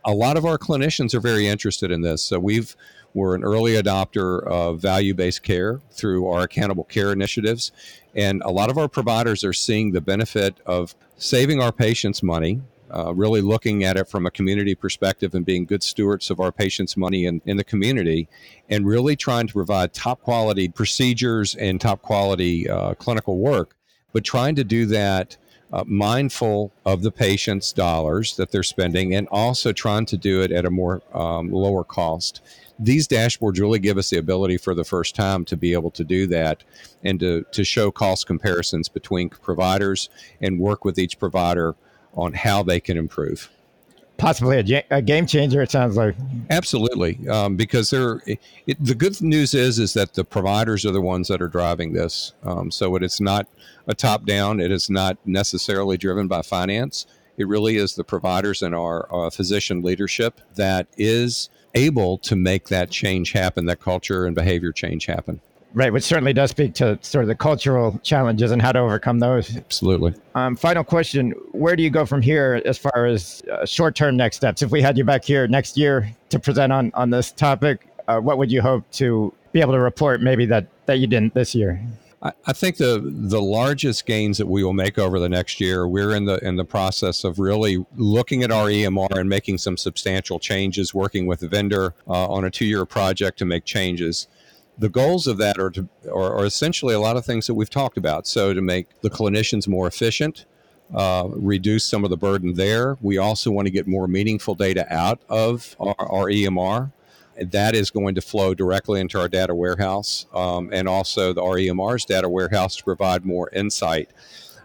A 0.06 0.14
lot 0.14 0.38
of 0.38 0.46
our 0.46 0.58
clinicians 0.58 1.14
are 1.14 1.20
very 1.20 1.48
interested 1.48 1.92
in 1.92 2.02
this. 2.02 2.24
So 2.24 2.40
we've 2.40 2.76
we're 3.14 3.36
an 3.36 3.44
early 3.44 3.74
adopter 3.74 4.44
of 4.44 4.80
value 4.80 5.14
based 5.14 5.44
care 5.44 5.82
through 5.92 6.28
our 6.28 6.44
accountable 6.44 6.84
care 6.84 7.12
initiatives. 7.12 7.72
And 8.16 8.42
a 8.44 8.52
lot 8.52 8.70
of 8.70 8.78
our 8.78 8.88
providers 8.88 9.44
are 9.44 9.54
seeing 9.54 9.92
the 9.92 10.02
benefit 10.02 10.58
of 10.66 10.96
saving 11.18 11.62
our 11.62 11.72
patients 11.72 12.22
money, 12.22 12.62
uh, 12.94 13.14
really 13.14 13.42
looking 13.42 13.84
at 13.84 13.98
it 13.98 14.08
from 14.08 14.26
a 14.26 14.32
community 14.32 14.76
perspective 14.76 15.34
and 15.34 15.46
being 15.46 15.66
good 15.66 15.84
stewards 15.84 16.30
of 16.30 16.40
our 16.40 16.52
patients' 16.52 16.98
money 16.98 17.26
in, 17.26 17.42
in 17.46 17.58
the 17.58 17.64
community, 17.64 18.28
and 18.70 18.88
really 18.88 19.16
trying 19.16 19.48
to 19.48 19.54
provide 19.54 19.94
top 19.94 20.22
quality 20.22 20.70
procedures 20.70 21.56
and 21.56 21.82
top 21.82 22.02
quality 22.02 22.70
uh, 22.70 22.94
clinical 22.96 23.38
work, 23.38 23.76
but 24.14 24.24
trying 24.24 24.56
to 24.56 24.64
do 24.64 24.86
that. 24.88 25.38
Uh, 25.72 25.84
mindful 25.86 26.72
of 26.84 27.04
the 27.04 27.12
patient's 27.12 27.72
dollars 27.72 28.36
that 28.38 28.52
they're 28.52 28.64
spending 28.64 29.14
and 29.14 29.28
also 29.28 29.72
trying 29.72 30.04
to 30.04 30.18
do 30.18 30.42
it 30.42 30.52
at 30.52 30.66
a 30.66 30.70
more 30.72 31.00
um, 31.14 31.52
lower 31.52 31.84
cost 31.84 32.42
these 32.80 33.08
dashboards 33.08 33.60
really 33.60 33.80
give 33.80 33.98
us 33.98 34.10
the 34.10 34.18
ability 34.18 34.58
for 34.58 34.74
the 34.74 34.86
first 34.86 35.14
time 35.14 35.44
to 35.46 35.58
be 35.58 35.74
able 35.74 35.92
to 35.92 36.04
do 36.04 36.26
that 36.28 36.64
and 37.04 37.20
to, 37.20 37.46
to 37.52 37.64
show 37.64 37.92
cost 37.92 38.26
comparisons 38.26 38.88
between 38.88 39.30
providers 39.30 40.10
and 40.42 40.60
work 40.60 40.86
with 40.86 40.98
each 40.98 41.20
provider 41.20 41.76
on 42.14 42.34
how 42.34 42.64
they 42.64 42.80
can 42.80 42.98
improve. 42.98 43.50
Possibly 44.20 44.60
a, 44.60 44.84
a 44.92 45.02
game 45.02 45.26
changer. 45.26 45.62
It 45.62 45.72
sounds 45.72 45.96
like 45.96 46.16
absolutely 46.50 47.28
um, 47.30 47.56
because 47.56 47.90
the 47.90 48.96
good 48.98 49.22
news 49.22 49.54
is 49.54 49.80
is 49.80 49.94
that 49.94 50.14
the 50.14 50.26
providers 50.26 50.86
are 50.86 50.92
the 50.92 51.02
ones 51.02 51.30
that 51.30 51.42
are 51.42 51.48
driving 51.48 51.94
this. 51.94 52.34
Um, 52.44 52.70
so 52.70 52.96
it 52.96 53.04
is 53.04 53.22
not 53.22 53.48
a 53.88 53.96
top 53.96 54.26
down. 54.26 54.60
It 54.60 54.72
is 54.72 54.90
not 54.90 55.18
necessarily 55.26 55.98
driven 55.98 56.28
by 56.28 56.42
finance. 56.42 57.08
It 57.38 57.48
really 57.48 57.78
is 57.78 57.96
the 57.96 58.04
providers 58.04 58.62
and 58.62 58.76
our 58.76 59.08
uh, 59.14 59.30
physician 59.30 59.82
leadership 59.82 60.42
that 60.56 60.88
is 60.98 61.50
able 61.74 62.18
to 62.18 62.36
make 62.36 62.68
that 62.68 62.90
change 62.90 63.32
happen, 63.32 63.66
that 63.68 63.80
culture 63.80 64.26
and 64.26 64.36
behavior 64.36 64.74
change 64.74 65.06
happen. 65.06 65.40
Right, 65.74 65.94
which 65.94 66.04
certainly 66.04 66.34
does 66.34 66.50
speak 66.50 66.74
to 66.76 66.98
sort 67.02 67.24
of 67.24 67.28
the 67.28 67.36
cultural 67.36 68.00
challenges 68.02 68.52
and 68.52 68.62
how 68.62 68.72
to 68.72 68.80
overcome 68.80 69.20
those. 69.20 69.56
Absolutely. 69.56 70.16
Um, 70.34 70.56
final 70.56 70.84
question 70.84 71.32
Where 71.52 71.76
do 71.76 71.84
you 71.84 71.92
go 71.92 72.06
from 72.06 72.22
here 72.22 72.62
as 72.66 72.78
far 72.78 73.06
as 73.06 73.44
uh, 73.52 73.66
short 73.66 73.96
term 73.96 74.18
next 74.18 74.38
steps? 74.38 74.62
If 74.62 74.72
we 74.72 74.82
had 74.82 74.98
you 74.98 75.04
back 75.04 75.24
here 75.24 75.48
next 75.48 75.78
year 75.78 76.10
to 76.30 76.40
present 76.40 76.74
on, 76.74 76.92
on 76.96 77.12
this 77.12 77.32
topic, 77.32 77.88
uh, 78.08 78.20
what 78.20 78.40
would 78.40 78.52
you 78.52 78.62
hope 78.62 78.90
to 78.94 79.32
be 79.52 79.62
able 79.62 79.74
to 79.74 79.80
report 79.80 80.22
maybe 80.22 80.46
that, 80.48 80.66
that 80.88 80.98
you 80.98 81.08
didn't 81.08 81.34
this 81.36 81.54
year? 81.54 81.80
I, 82.22 82.52
think 82.52 82.76
the 82.76 83.00
the 83.02 83.42
largest 83.42 84.06
gains 84.06 84.40
that 84.40 84.48
we 84.48 84.62
will 84.62 84.74
make 84.74 84.98
over 84.98 85.20
the 85.20 85.30
next 85.30 85.62
year, 85.62 85.88
we're 85.88 86.14
in 86.14 86.26
the 86.26 86.38
in 86.46 86.58
the 86.58 86.66
process 86.66 87.24
of 87.24 87.40
really 87.40 87.86
looking 87.96 88.44
at 88.44 88.52
our 88.52 88.68
EMR 88.68 89.18
and 89.18 89.30
making 89.30 89.58
some 89.58 89.78
substantial 89.78 90.38
changes, 90.38 90.94
working 90.94 91.28
with 91.28 91.40
the 91.40 91.48
vendor 91.48 91.94
uh, 92.10 92.28
on 92.28 92.44
a 92.44 92.52
two 92.52 92.66
year 92.66 92.86
project 92.86 93.40
to 93.40 93.46
make 93.46 93.64
changes 93.64 94.28
the 94.80 94.90
goals 94.90 95.28
of 95.28 95.38
that 95.38 95.60
are 95.60 95.70
to 95.70 95.88
are, 96.12 96.34
are, 96.36 96.46
essentially 96.46 96.94
a 96.94 97.00
lot 97.00 97.18
of 97.18 97.26
things 97.26 97.46
that 97.48 97.54
we've 97.54 97.70
talked 97.70 97.98
about. 97.98 98.26
So 98.26 98.54
to 98.54 98.62
make 98.62 99.02
the 99.02 99.10
clinicians 99.10 99.68
more 99.68 99.88
efficient, 99.88 100.46
uh, 100.94 101.28
reduce 101.32 101.86
some 101.86 102.04
of 102.04 102.10
the 102.10 102.18
burden 102.18 102.54
there. 102.54 102.98
We 103.02 103.18
also 103.18 103.52
want 103.52 103.68
to 103.68 103.72
get 103.72 103.88
more 103.88 104.08
meaningful 104.08 104.56
data 104.56 104.92
out 104.92 105.22
of 105.30 105.76
our, 105.80 105.96
our 106.00 106.26
EMR. 106.26 106.92
That 107.42 107.76
is 107.76 107.92
going 107.92 108.16
to 108.16 108.22
flow 108.22 108.54
directly 108.54 109.00
into 109.00 109.20
our 109.20 109.28
data 109.28 109.54
warehouse 109.54 110.26
um, 110.34 110.70
and 110.74 110.88
also 110.90 111.32
the 111.32 111.42
REMR's 111.42 112.06
data 112.06 112.28
warehouse 112.28 112.76
to 112.78 112.84
provide 112.84 113.26
more 113.26 113.50
insight. 113.52 114.10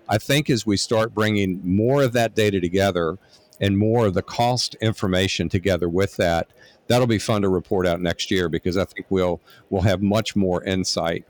I 0.09 0.19
think 0.19 0.51
as 0.51 0.67
we 0.67 0.77
start 0.77 1.15
bringing 1.15 1.61
more 1.65 2.03
of 2.03 2.13
that 2.13 2.35
data 2.35 2.61
together 2.61 3.19
and 3.61 3.79
more 3.79 4.07
of 4.07 4.15
the 4.15 4.23
cost 4.23 4.75
information 4.77 5.49
together 5.49 5.89
with 5.89 6.17
that, 6.17 6.49
that'll 6.87 7.07
be 7.07 7.19
fun 7.19 7.43
to 7.43 7.49
report 7.49 7.87
out 7.87 8.01
next 8.01 8.31
year 8.31 8.49
because 8.49 8.77
I 8.77 8.85
think 8.85 9.07
we'll 9.11 9.41
we'll 9.71 9.83
have 9.83 10.03
much 10.03 10.37
more 10.37 10.63
insight. 10.65 11.25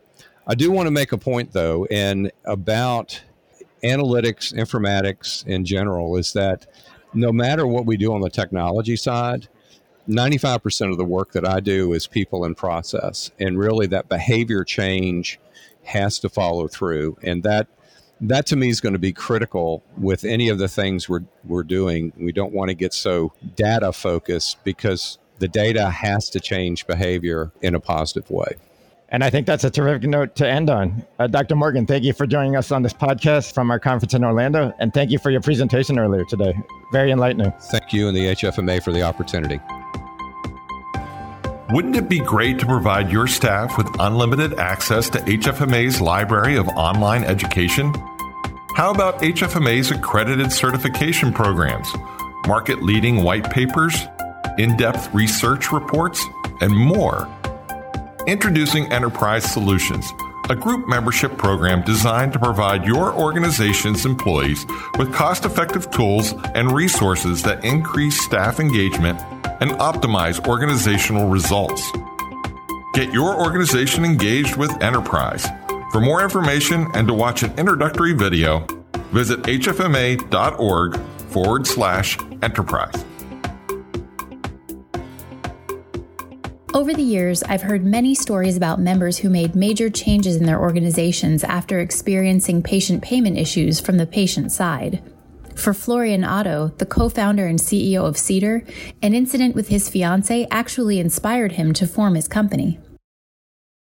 I 0.47 0.55
do 0.55 0.71
want 0.71 0.87
to 0.87 0.91
make 0.91 1.13
a 1.13 1.19
point 1.19 1.53
though, 1.53 1.87
and 1.91 2.31
about 2.45 3.23
analytics, 3.83 4.53
informatics 4.55 5.47
in 5.47 5.65
general, 5.65 6.17
is 6.17 6.33
that 6.33 6.67
no 7.13 7.33
matter 7.33 7.67
what 7.67 7.87
we 7.87 7.97
do 7.97 8.13
on 8.13 8.21
the 8.21 8.31
technology 8.31 8.97
side, 8.97 9.49
95% 10.09 10.91
of 10.91 10.99
the 10.99 11.05
work 11.05 11.33
that 11.33 11.49
I 11.49 11.61
do 11.61 11.93
is 11.93 12.07
people 12.07 12.45
and 12.45 12.57
process, 12.57 13.31
and 13.39 13.59
really 13.59 13.87
that 13.87 14.09
behavior 14.09 14.65
change 14.65 15.39
has 15.85 16.19
to 16.21 16.29
follow 16.29 16.69
through, 16.69 17.17
and 17.23 17.43
that 17.43 17.69
that 18.21 18.47
to 18.47 18.57
me 18.57 18.69
is 18.69 18.81
going 18.81 18.93
to 18.93 18.99
be 18.99 19.13
critical 19.13 19.83
with 19.99 20.25
any 20.25 20.49
of 20.49 20.59
the 20.59 20.69
things 20.69 21.09
we're 21.09 21.25
we're 21.45 21.65
doing. 21.65 22.13
We 22.17 22.33
don't 22.33 22.53
want 22.53 22.69
to 22.69 22.75
get 22.75 22.93
so 22.93 23.33
data 23.57 23.93
focused 23.93 24.63
because 24.65 25.19
the 25.39 25.49
data 25.49 25.91
has 25.91 26.31
to 26.31 26.41
change 26.41 26.87
behavior 26.87 27.53
in 27.63 27.75
a 27.75 27.81
positive 27.81 28.31
way. 28.31 28.57
And 29.11 29.23
I 29.23 29.31
think 29.31 29.47
that's 29.47 29.63
a 29.63 29.71
terrific 29.71 30.09
note 30.09 30.35
to 30.37 30.49
end 30.49 30.71
on. 30.71 31.05
Uh, 31.19 31.29
Dr. 31.29 31.55
Morgan, 31.55 31.87
thank 31.87 32.03
you 32.03 32.13
for 32.13 32.27
joining 32.27 32.57
us 32.57 32.73
on 32.73 32.83
this 32.83 32.93
podcast 32.93 33.53
from 33.53 33.71
our 33.71 33.79
conference 33.79 34.15
in 34.15 34.25
Orlando. 34.25 34.73
And 34.81 34.93
thank 34.93 35.11
you 35.11 35.19
for 35.19 35.31
your 35.31 35.41
presentation 35.41 35.99
earlier 35.99 36.25
today. 36.25 36.53
Very 36.91 37.13
enlightening. 37.13 37.53
Thank 37.71 37.93
you 37.93 38.09
and 38.09 38.17
the 38.17 38.27
HFMA 38.35 38.83
for 38.83 38.93
the 38.93 39.03
opportunity. 39.03 39.61
Wouldn't 41.73 41.97
it 41.97 42.09
be 42.09 42.19
great 42.19 42.59
to 42.59 42.67
provide 42.67 43.11
your 43.11 43.27
staff 43.27 43.79
with 43.79 43.89
unlimited 43.99 44.59
access 44.59 45.09
to 45.11 45.19
HFMA's 45.19 46.01
library 46.01 46.57
of 46.57 46.69
online 46.69 47.25
education? 47.25 47.95
How 48.75 48.91
about 48.91 49.21
HFMA's 49.21 49.93
accredited 49.93 50.51
certification 50.51 51.33
programs, 51.33 51.89
market 52.47 52.83
leading 52.83 53.23
white 53.23 53.49
papers, 53.51 54.07
in 54.59 54.77
depth 54.77 55.13
research 55.15 55.73
reports, 55.73 56.25
and 56.61 56.75
more. 56.75 57.29
Introducing 58.27 58.91
Enterprise 58.93 59.45
Solutions, 59.45 60.13
a 60.51 60.55
group 60.55 60.89
membership 60.89 61.37
program 61.39 61.83
designed 61.83 62.33
to 62.33 62.39
provide 62.39 62.85
your 62.85 63.13
organization's 63.15 64.05
employees 64.05 64.67
with 64.99 65.13
cost 65.13 65.45
effective 65.45 65.91
tools 65.91 66.35
and 66.55 66.71
resources 66.71 67.43
that 67.43 67.65
increase 67.65 68.21
staff 68.21 68.61
engagement 68.61 69.21
and 69.61 69.71
optimize 69.73 70.47
organizational 70.47 71.29
results. 71.29 71.91
Get 72.95 73.13
your 73.13 73.41
organization 73.41 74.05
engaged 74.05 74.57
with 74.57 74.71
Enterprise. 74.83 75.47
For 75.91 76.01
more 76.01 76.23
information 76.23 76.87
and 76.95 77.09
to 77.09 77.15
watch 77.15 77.43
an 77.43 77.57
introductory 77.59 78.13
video, 78.13 78.67
visit 79.13 79.43
hfma.org 79.43 81.01
forward 81.29 81.67
slash 81.67 82.19
enterprise. 82.43 83.05
Over 86.75 86.93
the 86.93 87.03
years, 87.03 87.45
I've 87.45 87.63
heard 87.63 87.85
many 87.85 88.17
stories 88.17 88.57
about 88.57 88.81
members 88.81 89.19
who 89.19 89.31
made 89.31 89.55
major 89.55 89.89
changes 89.89 90.35
in 90.35 90.45
their 90.45 90.61
organizations 90.61 91.45
after 91.45 91.79
experiencing 91.79 92.65
patient 92.65 93.01
payment 93.01 93.39
issues 93.39 93.79
from 93.79 93.97
the 93.97 94.09
patient 94.09 94.51
side. 94.51 95.01
For 95.55 95.73
Florian 95.73 96.25
Otto, 96.25 96.73
the 96.79 96.85
co 96.85 97.09
founder 97.09 97.47
and 97.47 97.61
CEO 97.61 98.05
of 98.05 98.19
Cedar, 98.19 98.67
an 99.03 99.15
incident 99.15 99.55
with 99.55 99.69
his 99.69 99.89
fiance 99.89 100.49
actually 100.51 100.99
inspired 100.99 101.53
him 101.53 101.75
to 101.75 101.87
form 101.87 102.17
his 102.17 102.27
company. 102.27 102.81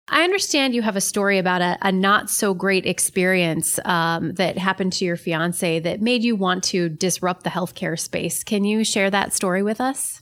I 0.07 0.23
understand 0.23 0.73
you 0.73 0.83
have 0.83 0.95
a 0.95 1.01
story 1.01 1.39
about 1.39 1.61
a, 1.61 1.77
a 1.81 1.91
not 1.91 2.29
so 2.29 2.53
great 2.53 2.85
experience 2.85 3.81
um, 3.83 4.31
that 4.35 4.57
happened 4.57 4.93
to 4.93 5.03
your 5.03 5.17
fiance 5.17 5.81
that 5.81 6.01
made 6.01 6.23
you 6.23 6.37
want 6.37 6.63
to 6.65 6.87
disrupt 6.87 7.43
the 7.43 7.49
healthcare 7.49 7.99
space. 7.99 8.45
Can 8.45 8.63
you 8.63 8.85
share 8.85 9.09
that 9.09 9.33
story 9.33 9.61
with 9.61 9.81
us? 9.81 10.21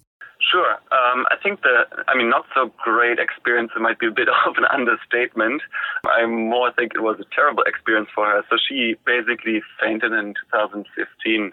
Sure. 0.52 0.74
Um, 0.92 1.26
I 1.32 1.38
think 1.42 1.62
the, 1.62 1.86
I 2.08 2.16
mean, 2.16 2.30
not 2.30 2.46
so 2.54 2.72
great 2.84 3.18
experience 3.18 3.72
it 3.76 3.82
might 3.82 4.00
be 4.00 4.08
a 4.08 4.12
bit 4.12 4.28
of 4.46 4.58
an 4.58 4.66
understatement. 4.72 5.62
I 6.06 6.26
more 6.26 6.72
think 6.74 6.94
it 6.94 7.02
was 7.02 7.18
a 7.20 7.26
terrible 7.34 7.64
experience 7.64 8.10
for 8.14 8.26
her. 8.26 8.44
So 8.50 8.58
she 8.58 8.96
basically 9.06 9.62
fainted 9.82 10.12
in 10.12 10.36
2015, 10.52 11.52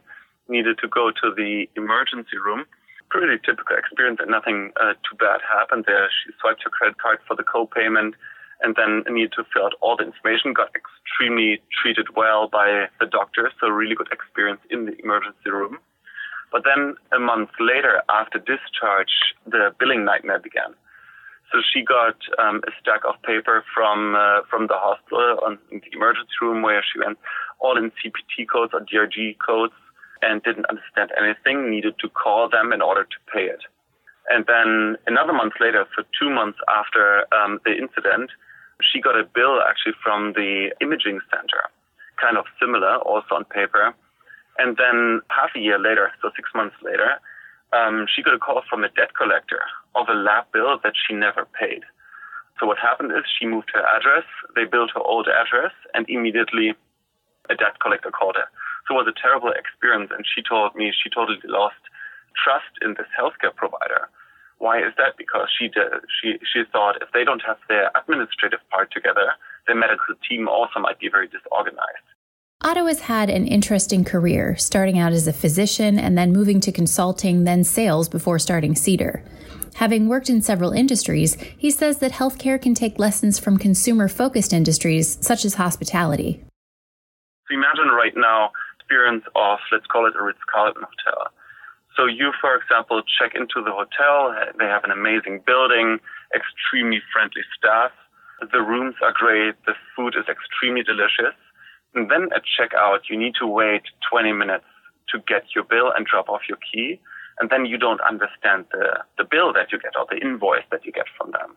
needed 0.48 0.78
to 0.78 0.88
go 0.88 1.10
to 1.10 1.32
the 1.34 1.66
emergency 1.76 2.36
room. 2.36 2.64
Pretty 3.08 3.40
typical 3.44 3.76
experience 3.76 4.20
and 4.20 4.30
nothing 4.30 4.72
uh, 4.80 4.94
too 5.04 5.16
bad 5.18 5.40
happened 5.40 5.84
there. 5.86 6.08
She 6.24 6.32
swiped 6.40 6.64
her 6.64 6.70
credit 6.70 6.98
card 6.98 7.18
for 7.26 7.36
the 7.36 7.44
co-payment 7.44 8.14
and 8.62 8.76
then 8.76 9.04
needed 9.12 9.32
to 9.36 9.44
fill 9.52 9.64
out 9.64 9.74
all 9.80 9.96
the 9.96 10.04
information, 10.04 10.52
got 10.52 10.70
extremely 10.76 11.60
treated 11.82 12.14
well 12.16 12.48
by 12.48 12.86
the 13.00 13.06
doctor. 13.06 13.50
So 13.60 13.68
really 13.68 13.94
good 13.94 14.08
experience 14.12 14.60
in 14.70 14.86
the 14.86 14.96
emergency 15.02 15.50
room. 15.50 15.78
But 16.52 16.64
then 16.64 16.94
a 17.12 17.18
month 17.18 17.50
later, 17.58 18.02
after 18.10 18.38
discharge, 18.38 19.34
the 19.46 19.74
billing 19.80 20.04
nightmare 20.04 20.38
began. 20.38 20.74
So 21.50 21.60
she 21.60 21.82
got 21.82 22.16
um, 22.38 22.62
a 22.66 22.70
stack 22.80 23.02
of 23.08 23.20
paper 23.22 23.64
from 23.74 24.14
uh, 24.14 24.40
from 24.48 24.68
the 24.68 24.76
hospital 24.76 25.38
on 25.44 25.58
in 25.70 25.80
the 25.80 25.92
emergency 25.96 26.32
room 26.40 26.62
where 26.62 26.82
she 26.82 26.98
went, 26.98 27.18
all 27.60 27.76
in 27.76 27.92
CPT 28.00 28.48
codes 28.48 28.72
or 28.72 28.80
DRG 28.80 29.36
codes, 29.44 29.74
and 30.22 30.42
didn't 30.42 30.66
understand 30.66 31.10
anything. 31.16 31.70
Needed 31.70 31.98
to 32.00 32.08
call 32.08 32.48
them 32.48 32.72
in 32.72 32.80
order 32.80 33.04
to 33.04 33.18
pay 33.32 33.44
it. 33.44 33.60
And 34.30 34.46
then 34.46 34.96
another 35.06 35.32
month 35.32 35.54
later, 35.60 35.84
for 35.94 36.04
two 36.18 36.30
months 36.30 36.58
after 36.68 37.26
um, 37.34 37.60
the 37.64 37.72
incident, 37.72 38.30
she 38.80 39.00
got 39.00 39.18
a 39.18 39.24
bill 39.24 39.60
actually 39.68 39.94
from 40.02 40.32
the 40.32 40.72
imaging 40.80 41.20
center, 41.28 41.68
kind 42.20 42.38
of 42.38 42.46
similar, 42.60 42.96
also 42.96 43.34
on 43.34 43.44
paper. 43.44 43.94
And 44.58 44.76
then 44.76 45.20
half 45.30 45.50
a 45.56 45.60
year 45.60 45.78
later, 45.78 46.12
so 46.20 46.30
six 46.36 46.50
months 46.54 46.76
later, 46.82 47.20
um, 47.72 48.06
she 48.08 48.22
got 48.22 48.34
a 48.34 48.38
call 48.38 48.62
from 48.68 48.84
a 48.84 48.90
debt 48.90 49.14
collector 49.16 49.60
of 49.94 50.08
a 50.08 50.14
lab 50.14 50.44
bill 50.52 50.78
that 50.84 50.92
she 50.96 51.14
never 51.14 51.46
paid. 51.58 51.82
So 52.60 52.66
what 52.66 52.78
happened 52.78 53.12
is 53.12 53.24
she 53.26 53.46
moved 53.46 53.70
her 53.74 53.82
address, 53.82 54.28
they 54.54 54.64
billed 54.64 54.92
her 54.94 55.00
old 55.00 55.26
address, 55.26 55.72
and 55.94 56.04
immediately 56.08 56.74
a 57.48 57.54
debt 57.56 57.80
collector 57.80 58.10
called 58.10 58.36
her. 58.36 58.46
So 58.86 58.94
it 58.94 59.04
was 59.04 59.08
a 59.08 59.20
terrible 59.20 59.52
experience, 59.52 60.12
and 60.14 60.26
she 60.26 60.42
told 60.42 60.74
me 60.76 60.92
she 60.92 61.08
totally 61.08 61.40
lost 61.44 61.80
trust 62.36 62.70
in 62.82 62.94
this 62.94 63.08
healthcare 63.18 63.54
provider. 63.54 64.08
Why 64.58 64.78
is 64.78 64.94
that? 64.96 65.16
Because 65.18 65.48
she 65.50 65.66
did, 65.66 66.06
she 66.06 66.38
she 66.46 66.62
thought 66.70 67.02
if 67.02 67.10
they 67.12 67.24
don't 67.24 67.42
have 67.42 67.58
their 67.68 67.90
administrative 67.98 68.60
part 68.70 68.92
together, 68.92 69.34
their 69.66 69.74
medical 69.74 70.14
team 70.28 70.46
also 70.46 70.78
might 70.78 71.00
be 71.00 71.08
very 71.08 71.26
disorganized. 71.26 72.11
Otto 72.64 72.86
has 72.86 73.00
had 73.00 73.28
an 73.28 73.44
interesting 73.48 74.04
career, 74.04 74.56
starting 74.56 74.96
out 74.96 75.12
as 75.12 75.26
a 75.26 75.32
physician 75.32 75.98
and 75.98 76.16
then 76.16 76.32
moving 76.32 76.60
to 76.60 76.70
consulting, 76.70 77.42
then 77.42 77.64
sales 77.64 78.08
before 78.08 78.38
starting 78.38 78.76
Cedar. 78.76 79.24
Having 79.74 80.08
worked 80.08 80.30
in 80.30 80.42
several 80.42 80.70
industries, 80.70 81.34
he 81.58 81.72
says 81.72 81.98
that 81.98 82.12
healthcare 82.12 82.62
can 82.62 82.74
take 82.74 83.00
lessons 83.00 83.40
from 83.40 83.58
consumer 83.58 84.06
focused 84.06 84.52
industries 84.52 85.18
such 85.20 85.44
as 85.44 85.54
hospitality. 85.54 86.44
So 87.48 87.54
imagine 87.54 87.88
right 87.88 88.14
now 88.14 88.52
experience 88.78 89.24
of 89.34 89.58
let's 89.72 89.86
call 89.86 90.06
it 90.06 90.14
a 90.14 90.22
Ritz 90.22 90.38
Carlton 90.48 90.84
hotel. 90.84 91.32
So 91.96 92.06
you, 92.06 92.30
for 92.40 92.54
example, 92.54 93.02
check 93.18 93.34
into 93.34 93.58
the 93.64 93.72
hotel. 93.72 94.36
They 94.56 94.66
have 94.66 94.84
an 94.84 94.92
amazing 94.92 95.40
building, 95.44 95.98
extremely 96.32 97.02
friendly 97.12 97.42
staff. 97.58 97.90
The 98.52 98.62
rooms 98.62 98.94
are 99.02 99.12
great. 99.12 99.56
The 99.66 99.74
food 99.96 100.14
is 100.16 100.26
extremely 100.30 100.84
delicious. 100.84 101.34
And 101.94 102.10
then 102.10 102.28
at 102.34 102.42
checkout, 102.44 103.10
you 103.10 103.18
need 103.18 103.34
to 103.40 103.46
wait 103.46 103.82
20 104.10 104.32
minutes 104.32 104.64
to 105.10 105.18
get 105.26 105.44
your 105.54 105.64
bill 105.64 105.92
and 105.94 106.06
drop 106.06 106.28
off 106.28 106.42
your 106.48 106.58
key. 106.58 107.00
And 107.40 107.50
then 107.50 107.66
you 107.66 107.78
don't 107.78 108.00
understand 108.00 108.66
the, 108.72 109.04
the 109.18 109.24
bill 109.24 109.52
that 109.52 109.72
you 109.72 109.78
get 109.78 109.96
or 109.96 110.06
the 110.08 110.20
invoice 110.20 110.64
that 110.70 110.84
you 110.84 110.92
get 110.92 111.06
from 111.16 111.32
them. 111.32 111.56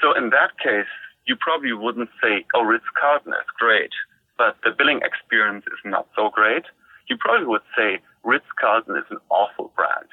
So 0.00 0.12
in 0.16 0.30
that 0.30 0.58
case, 0.58 0.90
you 1.26 1.36
probably 1.36 1.72
wouldn't 1.72 2.10
say, 2.22 2.44
oh, 2.54 2.62
Ritz 2.62 2.84
Carlton 3.00 3.32
is 3.32 3.48
great, 3.58 3.92
but 4.36 4.56
the 4.64 4.70
billing 4.76 5.00
experience 5.02 5.64
is 5.66 5.78
not 5.84 6.08
so 6.16 6.30
great. 6.30 6.64
You 7.08 7.16
probably 7.16 7.46
would 7.46 7.62
say 7.76 8.00
Ritz 8.24 8.46
Carlton 8.60 8.96
is 8.96 9.04
an 9.10 9.18
awful 9.30 9.72
brand. 9.76 10.10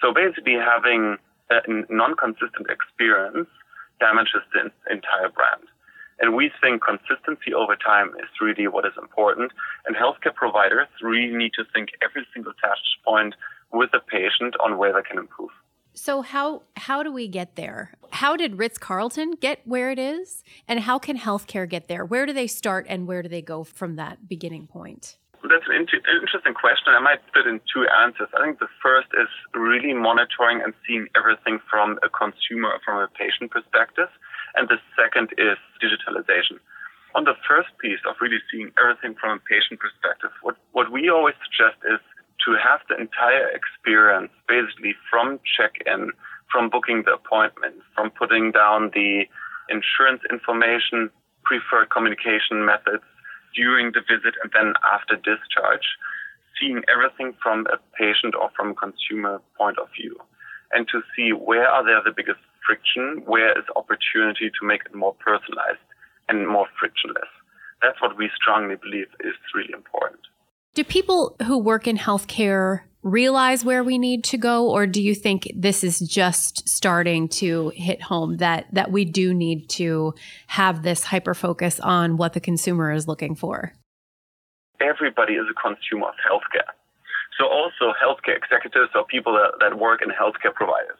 So 0.00 0.12
basically 0.12 0.54
having 0.54 1.18
a 1.50 1.60
non-consistent 1.90 2.68
experience 2.70 3.48
damages 4.00 4.42
the 4.52 4.70
entire 4.90 5.28
brand. 5.28 5.68
And 6.20 6.34
we 6.34 6.50
think 6.60 6.82
consistency 6.82 7.52
over 7.54 7.76
time 7.76 8.10
is 8.22 8.28
really 8.40 8.68
what 8.68 8.86
is 8.86 8.92
important. 9.00 9.52
And 9.86 9.96
healthcare 9.96 10.34
providers 10.34 10.88
really 11.02 11.34
need 11.34 11.52
to 11.54 11.64
think 11.74 11.90
every 12.02 12.26
single 12.32 12.52
touch 12.62 12.78
point 13.04 13.34
with 13.72 13.90
the 13.92 14.00
patient 14.00 14.54
on 14.64 14.78
where 14.78 14.92
they 14.92 15.02
can 15.02 15.18
improve. 15.18 15.50
So 15.94 16.22
how 16.22 16.62
how 16.76 17.02
do 17.04 17.12
we 17.12 17.28
get 17.28 17.54
there? 17.54 17.94
How 18.10 18.36
did 18.36 18.58
Ritz 18.58 18.78
Carlton 18.78 19.32
get 19.40 19.60
where 19.64 19.92
it 19.92 19.98
is, 19.98 20.42
and 20.66 20.80
how 20.80 20.98
can 20.98 21.16
healthcare 21.16 21.68
get 21.68 21.86
there? 21.86 22.04
Where 22.04 22.26
do 22.26 22.32
they 22.32 22.48
start, 22.48 22.86
and 22.88 23.06
where 23.06 23.22
do 23.22 23.28
they 23.28 23.42
go 23.42 23.62
from 23.62 23.94
that 23.94 24.28
beginning 24.28 24.66
point? 24.66 25.18
That's 25.44 25.66
an 25.68 25.76
inter- 25.76 26.00
interesting 26.20 26.54
question. 26.54 26.94
I 26.96 27.00
might 27.00 27.20
put 27.32 27.46
in 27.46 27.60
two 27.72 27.86
answers. 28.02 28.28
I 28.34 28.42
think 28.42 28.58
the 28.58 28.72
first 28.82 29.08
is 29.12 29.28
really 29.54 29.92
monitoring 29.92 30.62
and 30.64 30.72
seeing 30.86 31.06
everything 31.14 31.60
from 31.70 31.98
a 32.02 32.08
consumer, 32.08 32.80
from 32.84 32.98
a 32.98 33.08
patient 33.08 33.50
perspective. 33.52 34.08
And 34.54 34.68
the 34.68 34.78
second 34.94 35.30
is 35.38 35.58
digitalization. 35.82 36.58
On 37.14 37.24
the 37.24 37.34
first 37.46 37.68
piece 37.78 38.02
of 38.08 38.16
really 38.20 38.42
seeing 38.50 38.72
everything 38.78 39.14
from 39.18 39.38
a 39.38 39.42
patient 39.46 39.78
perspective, 39.78 40.30
what, 40.42 40.56
what 40.72 40.90
we 40.90 41.08
always 41.08 41.34
suggest 41.46 41.78
is 41.86 42.00
to 42.46 42.58
have 42.58 42.80
the 42.88 42.98
entire 42.98 43.48
experience 43.54 44.30
basically 44.48 44.94
from 45.10 45.38
check-in, 45.46 46.10
from 46.50 46.70
booking 46.70 47.04
the 47.06 47.14
appointment, 47.14 47.76
from 47.94 48.10
putting 48.10 48.50
down 48.50 48.90
the 48.94 49.24
insurance 49.70 50.22
information, 50.30 51.10
preferred 51.44 51.90
communication 51.90 52.66
methods 52.66 53.06
during 53.54 53.92
the 53.92 54.02
visit 54.02 54.34
and 54.42 54.50
then 54.52 54.74
after 54.82 55.14
discharge, 55.14 55.86
seeing 56.58 56.82
everything 56.90 57.34
from 57.42 57.66
a 57.70 57.78
patient 57.96 58.34
or 58.34 58.50
from 58.56 58.70
a 58.70 58.74
consumer 58.74 59.40
point 59.56 59.78
of 59.78 59.86
view 59.94 60.18
and 60.74 60.88
to 60.88 61.00
see 61.14 61.30
where 61.32 61.66
are 61.68 61.84
there 61.86 62.02
the 62.04 62.12
biggest 62.14 62.40
friction, 62.66 63.22
where 63.26 63.56
is 63.58 63.64
opportunity 63.76 64.50
to 64.50 64.66
make 64.66 64.82
it 64.86 64.94
more 64.94 65.14
personalized 65.14 65.84
and 66.28 66.48
more 66.48 66.66
frictionless. 66.78 67.28
That's 67.82 68.00
what 68.00 68.16
we 68.16 68.30
strongly 68.34 68.76
believe 68.76 69.08
is 69.20 69.34
really 69.54 69.72
important. 69.72 70.20
Do 70.74 70.84
people 70.84 71.36
who 71.46 71.58
work 71.58 71.86
in 71.86 71.98
healthcare 71.98 72.80
realize 73.04 73.64
where 73.64 73.84
we 73.84 73.98
need 73.98 74.24
to 74.24 74.38
go 74.38 74.70
or 74.70 74.86
do 74.86 75.00
you 75.00 75.14
think 75.14 75.52
this 75.54 75.84
is 75.84 76.00
just 76.00 76.66
starting 76.66 77.28
to 77.28 77.70
hit 77.76 78.00
home 78.00 78.38
that 78.38 78.64
that 78.72 78.90
we 78.90 79.04
do 79.04 79.34
need 79.34 79.68
to 79.68 80.14
have 80.46 80.82
this 80.82 81.04
hyper 81.04 81.34
focus 81.34 81.78
on 81.80 82.16
what 82.16 82.32
the 82.32 82.40
consumer 82.40 82.90
is 82.90 83.06
looking 83.06 83.34
for 83.34 83.74
everybody 84.80 85.34
is 85.34 85.44
a 85.50 85.60
consumer 85.60 86.08
of 86.08 86.14
healthcare 86.24 86.72
so 87.38 87.44
also 87.46 87.92
healthcare 88.02 88.38
executives 88.38 88.90
or 88.94 89.04
people 89.04 89.34
that, 89.34 89.52
that 89.60 89.78
work 89.78 90.00
in 90.00 90.08
healthcare 90.08 90.54
providers 90.54 90.98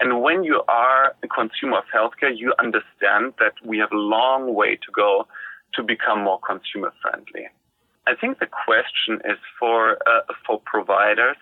and 0.00 0.22
when 0.22 0.44
you 0.44 0.62
are 0.68 1.14
a 1.22 1.28
consumer 1.28 1.78
of 1.78 1.84
healthcare, 1.94 2.36
you 2.36 2.54
understand 2.58 3.34
that 3.38 3.54
we 3.64 3.78
have 3.78 3.90
a 3.92 3.96
long 3.96 4.54
way 4.54 4.76
to 4.76 4.92
go 4.92 5.26
to 5.74 5.82
become 5.82 6.22
more 6.22 6.40
consumer 6.40 6.92
friendly. 7.02 7.48
I 8.06 8.14
think 8.14 8.38
the 8.38 8.46
question 8.46 9.20
is 9.24 9.38
for 9.58 9.98
uh, 10.06 10.32
for 10.46 10.60
providers 10.64 11.36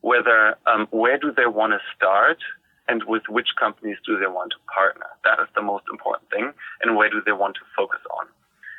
whether 0.00 0.56
um, 0.66 0.88
where 0.90 1.18
do 1.18 1.32
they 1.36 1.46
want 1.46 1.72
to 1.72 1.78
start 1.94 2.38
and 2.88 3.04
with 3.04 3.22
which 3.28 3.48
companies 3.58 3.98
do 4.04 4.18
they 4.18 4.26
want 4.26 4.50
to 4.50 4.58
partner. 4.72 5.06
That 5.24 5.38
is 5.40 5.48
the 5.54 5.62
most 5.62 5.84
important 5.92 6.28
thing, 6.30 6.52
and 6.82 6.96
where 6.96 7.10
do 7.10 7.22
they 7.24 7.32
want 7.32 7.54
to 7.56 7.60
focus 7.76 8.00
on. 8.18 8.26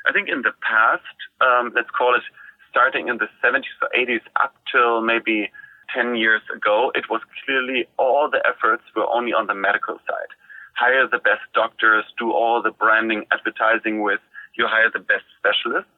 I 0.05 0.11
think 0.11 0.27
in 0.27 0.41
the 0.41 0.51
past, 0.61 1.15
um, 1.39 1.71
let's 1.75 1.89
call 1.91 2.15
it 2.15 2.23
starting 2.69 3.07
in 3.07 3.17
the 3.17 3.29
70s 3.43 3.77
or 3.81 3.89
80s 3.95 4.25
up 4.41 4.55
till 4.71 5.01
maybe 5.01 5.51
10 5.95 6.15
years 6.15 6.41
ago, 6.55 6.91
it 6.95 7.09
was 7.09 7.21
clearly 7.43 7.87
all 7.97 8.29
the 8.29 8.41
efforts 8.47 8.83
were 8.95 9.07
only 9.07 9.33
on 9.33 9.47
the 9.47 9.53
medical 9.53 9.97
side. 10.07 10.31
Hire 10.75 11.07
the 11.07 11.19
best 11.19 11.43
doctors, 11.53 12.05
do 12.17 12.31
all 12.31 12.61
the 12.61 12.71
branding, 12.71 13.25
advertising 13.31 14.01
with, 14.01 14.19
you 14.57 14.67
hire 14.67 14.89
the 14.91 14.99
best 14.99 15.25
specialists. 15.37 15.91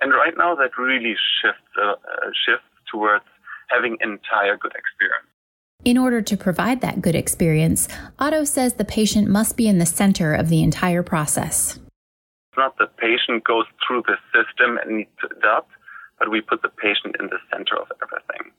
And 0.00 0.12
right 0.12 0.34
now 0.36 0.54
that 0.56 0.76
really 0.78 1.14
shifts, 1.40 1.62
uh, 1.80 1.92
uh, 1.92 2.30
shifts 2.44 2.66
towards 2.90 3.24
having 3.68 3.96
entire 4.00 4.56
good 4.56 4.72
experience. 4.74 5.28
In 5.84 5.98
order 5.98 6.22
to 6.22 6.36
provide 6.36 6.80
that 6.80 7.02
good 7.02 7.16
experience, 7.16 7.88
Otto 8.18 8.44
says 8.44 8.74
the 8.74 8.84
patient 8.84 9.28
must 9.28 9.56
be 9.56 9.66
in 9.66 9.78
the 9.78 9.86
center 9.86 10.32
of 10.32 10.48
the 10.48 10.62
entire 10.62 11.02
process. 11.02 11.78
It's 12.52 12.58
not 12.58 12.76
the 12.78 12.86
patient 12.86 13.44
goes 13.44 13.64
through 13.84 14.02
the 14.06 14.16
system 14.30 14.78
and 14.78 14.98
needs 14.98 15.10
to 15.22 15.28
adapt, 15.36 15.70
but 16.18 16.30
we 16.30 16.40
put 16.40 16.62
the 16.62 16.68
patient 16.68 17.16
in 17.18 17.26
the 17.26 17.38
center 17.50 17.76
of 17.80 17.90
everything. 18.02 18.52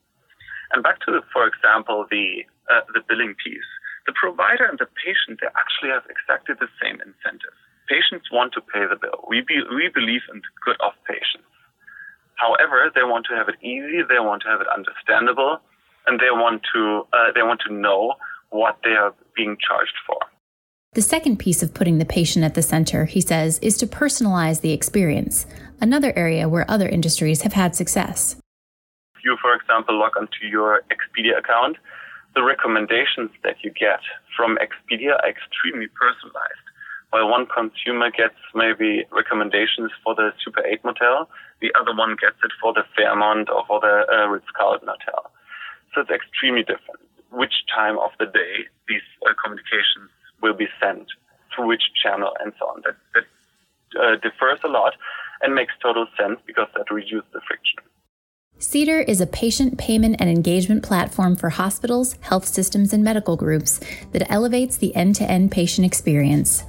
And 0.72 0.82
back 0.82 1.00
to, 1.06 1.20
for 1.32 1.46
example, 1.46 2.06
the 2.10 2.44
uh, 2.70 2.80
the 2.94 3.00
billing 3.08 3.34
piece. 3.42 3.68
The 4.06 4.12
provider 4.12 4.64
and 4.64 4.78
the 4.78 4.88
patient 5.00 5.40
they 5.40 5.48
actually 5.56 5.90
have 5.90 6.04
exactly 6.08 6.54
the 6.58 6.68
same 6.80 7.00
incentive. 7.00 7.56
Patients 7.88 8.28
want 8.32 8.52
to 8.54 8.60
pay 8.60 8.84
the 8.88 8.96
bill. 8.96 9.24
We 9.28 9.40
be, 9.40 9.60
we 9.68 9.88
believe 9.92 10.24
in 10.32 10.40
the 10.40 10.52
good 10.64 10.76
of 10.80 10.92
patients. 11.08 11.48
However, 12.36 12.90
they 12.94 13.04
want 13.04 13.26
to 13.30 13.36
have 13.36 13.48
it 13.48 13.56
easy. 13.60 14.00
They 14.08 14.20
want 14.20 14.42
to 14.42 14.48
have 14.48 14.60
it 14.60 14.66
understandable, 14.68 15.60
and 16.06 16.20
they 16.20 16.32
want 16.32 16.62
to 16.74 17.06
uh, 17.12 17.32
they 17.34 17.42
want 17.42 17.60
to 17.68 17.72
know 17.72 18.14
what 18.50 18.78
they 18.84 18.92
are 18.92 19.14
being 19.36 19.56
charged 19.60 19.96
for. 20.06 20.18
The 20.92 21.02
second 21.02 21.38
piece 21.38 21.62
of 21.62 21.74
putting 21.74 21.98
the 21.98 22.04
patient 22.04 22.44
at 22.44 22.54
the 22.54 22.62
center, 22.62 23.04
he 23.04 23.20
says, 23.20 23.58
is 23.58 23.76
to 23.78 23.86
personalize 23.86 24.60
the 24.60 24.72
experience, 24.72 25.44
another 25.80 26.12
area 26.14 26.48
where 26.48 26.70
other 26.70 26.88
industries 26.88 27.42
have 27.42 27.52
had 27.52 27.74
success 27.74 28.36
you, 29.24 29.36
for 29.40 29.54
example, 29.54 29.98
log 29.98 30.16
onto 30.16 30.46
your 30.46 30.82
Expedia 30.92 31.38
account, 31.38 31.76
the 32.34 32.42
recommendations 32.42 33.30
that 33.42 33.56
you 33.62 33.70
get 33.70 34.00
from 34.36 34.58
Expedia 34.58 35.16
are 35.22 35.28
extremely 35.28 35.88
personalized. 35.88 36.66
While 37.10 37.30
one 37.30 37.46
consumer 37.46 38.10
gets 38.10 38.34
maybe 38.54 39.06
recommendations 39.12 39.92
for 40.02 40.14
the 40.14 40.34
Super 40.42 40.66
8 40.66 40.84
motel, 40.84 41.30
the 41.60 41.72
other 41.78 41.94
one 41.94 42.16
gets 42.20 42.36
it 42.42 42.50
for 42.60 42.72
the 42.72 42.82
Fairmont 42.96 43.48
or 43.48 43.64
for 43.66 43.78
the 43.78 44.02
uh, 44.10 44.26
Ritz 44.26 44.50
Carlton 44.56 44.88
hotel. 44.88 45.30
So 45.94 46.00
it's 46.00 46.10
extremely 46.10 46.62
different 46.62 47.06
which 47.30 47.66
time 47.72 47.98
of 47.98 48.10
the 48.18 48.26
day 48.26 48.66
these 48.88 49.06
uh, 49.26 49.34
communications 49.42 50.10
will 50.42 50.54
be 50.54 50.66
sent 50.82 51.06
through 51.54 51.68
which 51.68 51.94
channel 52.02 52.32
and 52.42 52.52
so 52.58 52.66
on. 52.66 52.82
That, 52.82 52.96
that 53.14 53.26
uh, 53.94 54.16
differs 54.18 54.58
a 54.64 54.68
lot 54.68 54.94
and 55.42 55.54
makes 55.54 55.74
total 55.80 56.06
sense 56.18 56.40
because 56.46 56.68
that 56.74 56.90
reduces 56.90 57.30
the 57.32 57.40
friction. 57.46 57.78
Cedar 58.58 59.00
is 59.00 59.20
a 59.20 59.26
patient 59.26 59.78
payment 59.78 60.16
and 60.20 60.30
engagement 60.30 60.82
platform 60.82 61.36
for 61.36 61.50
hospitals, 61.50 62.16
health 62.20 62.46
systems, 62.46 62.92
and 62.92 63.02
medical 63.02 63.36
groups 63.36 63.80
that 64.12 64.30
elevates 64.30 64.76
the 64.76 64.94
end 64.94 65.16
to 65.16 65.28
end 65.28 65.50
patient 65.50 65.84
experience. 65.84 66.64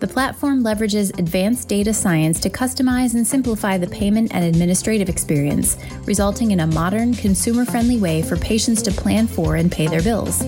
The 0.00 0.08
platform 0.08 0.64
leverages 0.64 1.16
advanced 1.18 1.68
data 1.68 1.94
science 1.94 2.40
to 2.40 2.50
customize 2.50 3.14
and 3.14 3.26
simplify 3.26 3.78
the 3.78 3.86
payment 3.86 4.34
and 4.34 4.44
administrative 4.44 5.08
experience, 5.08 5.76
resulting 6.04 6.50
in 6.50 6.60
a 6.60 6.66
modern, 6.66 7.14
consumer 7.14 7.64
friendly 7.64 7.98
way 7.98 8.22
for 8.22 8.36
patients 8.36 8.82
to 8.82 8.90
plan 8.90 9.26
for 9.26 9.56
and 9.56 9.70
pay 9.70 9.86
their 9.86 10.02
bills. 10.02 10.38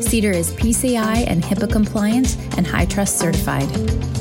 Cedar 0.00 0.32
is 0.32 0.52
PCI 0.52 1.26
and 1.26 1.42
HIPAA 1.42 1.70
compliant 1.72 2.36
and 2.56 2.66
HITRUST 2.66 3.18
certified. 3.18 4.17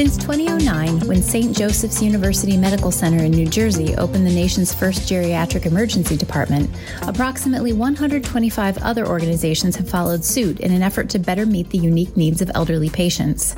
Since 0.00 0.16
2009, 0.16 1.06
when 1.06 1.20
St. 1.20 1.54
Joseph's 1.54 2.00
University 2.00 2.56
Medical 2.56 2.90
Center 2.90 3.22
in 3.22 3.32
New 3.32 3.46
Jersey 3.46 3.94
opened 3.96 4.26
the 4.26 4.32
nation's 4.32 4.72
first 4.72 5.02
geriatric 5.02 5.66
emergency 5.66 6.16
department, 6.16 6.70
approximately 7.02 7.74
125 7.74 8.78
other 8.78 9.06
organizations 9.06 9.76
have 9.76 9.90
followed 9.90 10.24
suit 10.24 10.58
in 10.60 10.72
an 10.72 10.82
effort 10.82 11.10
to 11.10 11.18
better 11.18 11.44
meet 11.44 11.68
the 11.68 11.76
unique 11.76 12.16
needs 12.16 12.40
of 12.40 12.50
elderly 12.54 12.88
patients. 12.88 13.54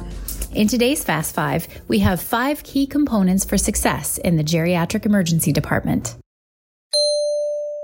In 0.52 0.66
today's 0.66 1.04
Fast 1.04 1.32
Five, 1.32 1.68
we 1.86 2.00
have 2.00 2.20
five 2.20 2.64
key 2.64 2.88
components 2.88 3.44
for 3.44 3.56
success 3.56 4.18
in 4.18 4.36
the 4.36 4.42
geriatric 4.42 5.06
emergency 5.06 5.52
department. 5.52 6.16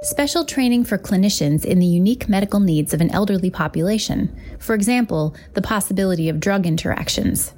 Special 0.03 0.45
training 0.45 0.83
for 0.83 0.99
clinicians 0.99 1.65
in 1.65 1.79
the 1.79 1.87
unique 1.87 2.29
medical 2.29 2.59
needs 2.59 2.93
of 2.93 3.01
an 3.01 3.13
elderly 3.13 3.51
population, 3.51 4.37
for 4.59 4.75
example, 4.75 5.37
the 5.55 5.63
possibility 5.63 6.29
of 6.29 6.41
drug 6.41 6.67
interactions 6.67 7.55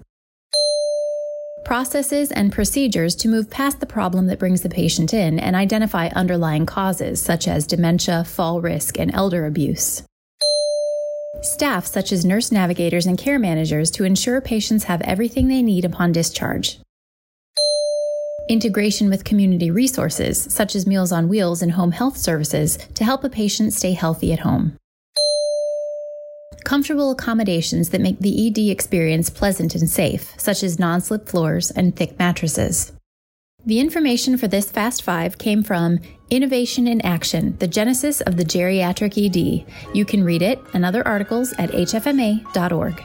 processes 1.65 2.31
and 2.33 2.53
procedures 2.53 3.15
to 3.17 3.29
move 3.29 3.51
past 3.51 3.81
the 3.81 3.87
problem 3.87 4.27
that 4.27 4.39
brings 4.39 4.63
the 4.63 4.69
patient 4.69 5.15
in 5.15 5.39
and 5.39 5.55
identify 5.55 6.09
underlying 6.09 6.67
causes 6.67 7.21
such 7.21 7.47
as 7.47 7.67
dementia, 7.67 8.25
fall 8.25 8.61
risk, 8.61 8.99
and 8.99 9.15
elder 9.15 9.47
abuse. 9.47 10.03
Staff 11.43 11.87
such 11.87 12.13
as 12.13 12.25
nurse 12.25 12.51
navigators 12.51 13.07
and 13.07 13.17
care 13.17 13.39
managers 13.39 13.91
to 13.93 14.05
ensure 14.05 14.41
patients 14.41 14.85
have 14.85 15.01
everything 15.03 15.49
they 15.49 15.63
need 15.63 15.85
upon 15.85 16.13
discharge. 16.13 16.81
Integration 18.49 19.09
with 19.09 19.25
community 19.25 19.71
resources 19.71 20.43
such 20.53 20.75
as 20.75 20.87
Meals 20.87 21.13
on 21.13 21.29
Wheels 21.29 21.63
and 21.63 21.73
home 21.73 21.93
health 21.93 22.17
services 22.17 22.79
to 22.95 23.05
help 23.05 23.23
a 23.23 23.31
patient 23.31 23.73
stay 23.73 23.93
healthy 23.93 24.33
at 24.33 24.41
home 24.41 24.77
comfortable 26.71 27.11
accommodations 27.11 27.89
that 27.89 28.01
make 28.01 28.21
the 28.21 28.47
ED 28.47 28.71
experience 28.71 29.29
pleasant 29.29 29.75
and 29.75 29.91
safe, 29.91 30.33
such 30.39 30.63
as 30.63 30.79
non 30.79 31.01
slip 31.01 31.29
floors 31.29 31.73
and 31.73 31.97
thick 31.97 32.17
mattresses. 32.17 32.93
The 33.67 33.81
information 33.81 34.39
for 34.39 34.47
this 34.47 34.71
Fast 34.71 35.03
Five 35.03 35.37
came 35.37 35.65
from 35.65 35.99
Innovation 36.31 36.87
in 36.87 37.01
Action, 37.01 37.57
the 37.59 37.67
genesis 37.67 38.21
of 38.21 38.37
the 38.37 38.45
geriatric 38.45 39.19
ED. 39.19 39.67
You 39.93 40.05
can 40.05 40.23
read 40.23 40.43
it 40.43 40.61
and 40.73 40.85
other 40.85 41.05
articles 41.09 41.53
at 41.59 41.71
hfma.org. 41.71 43.03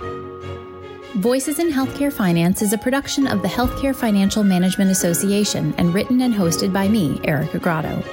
Voices 1.16 1.58
in 1.58 1.72
Healthcare 1.72 2.14
Finance 2.14 2.62
is 2.62 2.72
a 2.72 2.78
production 2.78 3.26
of 3.26 3.42
the 3.42 3.48
Healthcare 3.48 3.96
Financial 3.96 4.44
Management 4.44 4.92
Association 4.92 5.74
and 5.80 5.92
written 5.92 6.22
and 6.22 6.36
hosted 6.36 6.72
by 6.72 6.88
me, 6.88 7.20
Erica 7.24 7.58
Grotto. 7.58 8.04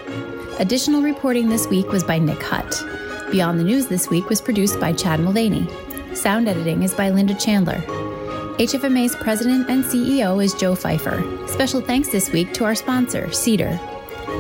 Additional 0.59 1.03
reporting 1.03 1.51
this 1.51 1.67
week 1.67 1.89
was 1.89 2.03
by 2.03 2.19
Nick 2.19 2.43
Hutt. 2.43 2.83
Beyond 3.33 3.59
the 3.59 3.65
News 3.65 3.87
this 3.87 4.11
week 4.11 4.29
was 4.29 4.43
produced 4.43 4.79
by 4.79 4.93
Chad 4.93 5.19
Mulvany. 5.19 5.67
Sound 6.15 6.49
editing 6.49 6.83
is 6.83 6.93
by 6.93 7.09
Linda 7.09 7.35
Chandler. 7.35 7.81
HFMA's 8.59 9.17
president 9.17 9.71
and 9.71 9.83
CEO 9.83 10.45
is 10.45 10.53
Joe 10.53 10.75
Fifer. 10.75 11.25
Special 11.49 11.81
thanks 11.81 12.11
this 12.11 12.31
week 12.31 12.53
to 12.53 12.67
our 12.67 12.75
sponsor, 12.75 13.33
Cedar. 13.33 13.81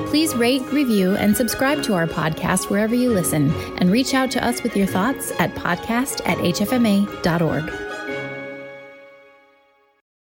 Please 0.08 0.34
rate, 0.34 0.60
review, 0.72 1.16
and 1.16 1.34
subscribe 1.34 1.82
to 1.84 1.94
our 1.94 2.06
podcast 2.06 2.68
wherever 2.68 2.94
you 2.94 3.10
listen, 3.10 3.50
and 3.78 3.90
reach 3.90 4.12
out 4.12 4.30
to 4.32 4.44
us 4.44 4.62
with 4.62 4.76
your 4.76 4.86
thoughts 4.86 5.32
at 5.38 5.54
podcast 5.54 6.20
at 6.28 6.36
hfma.org. 6.36 7.81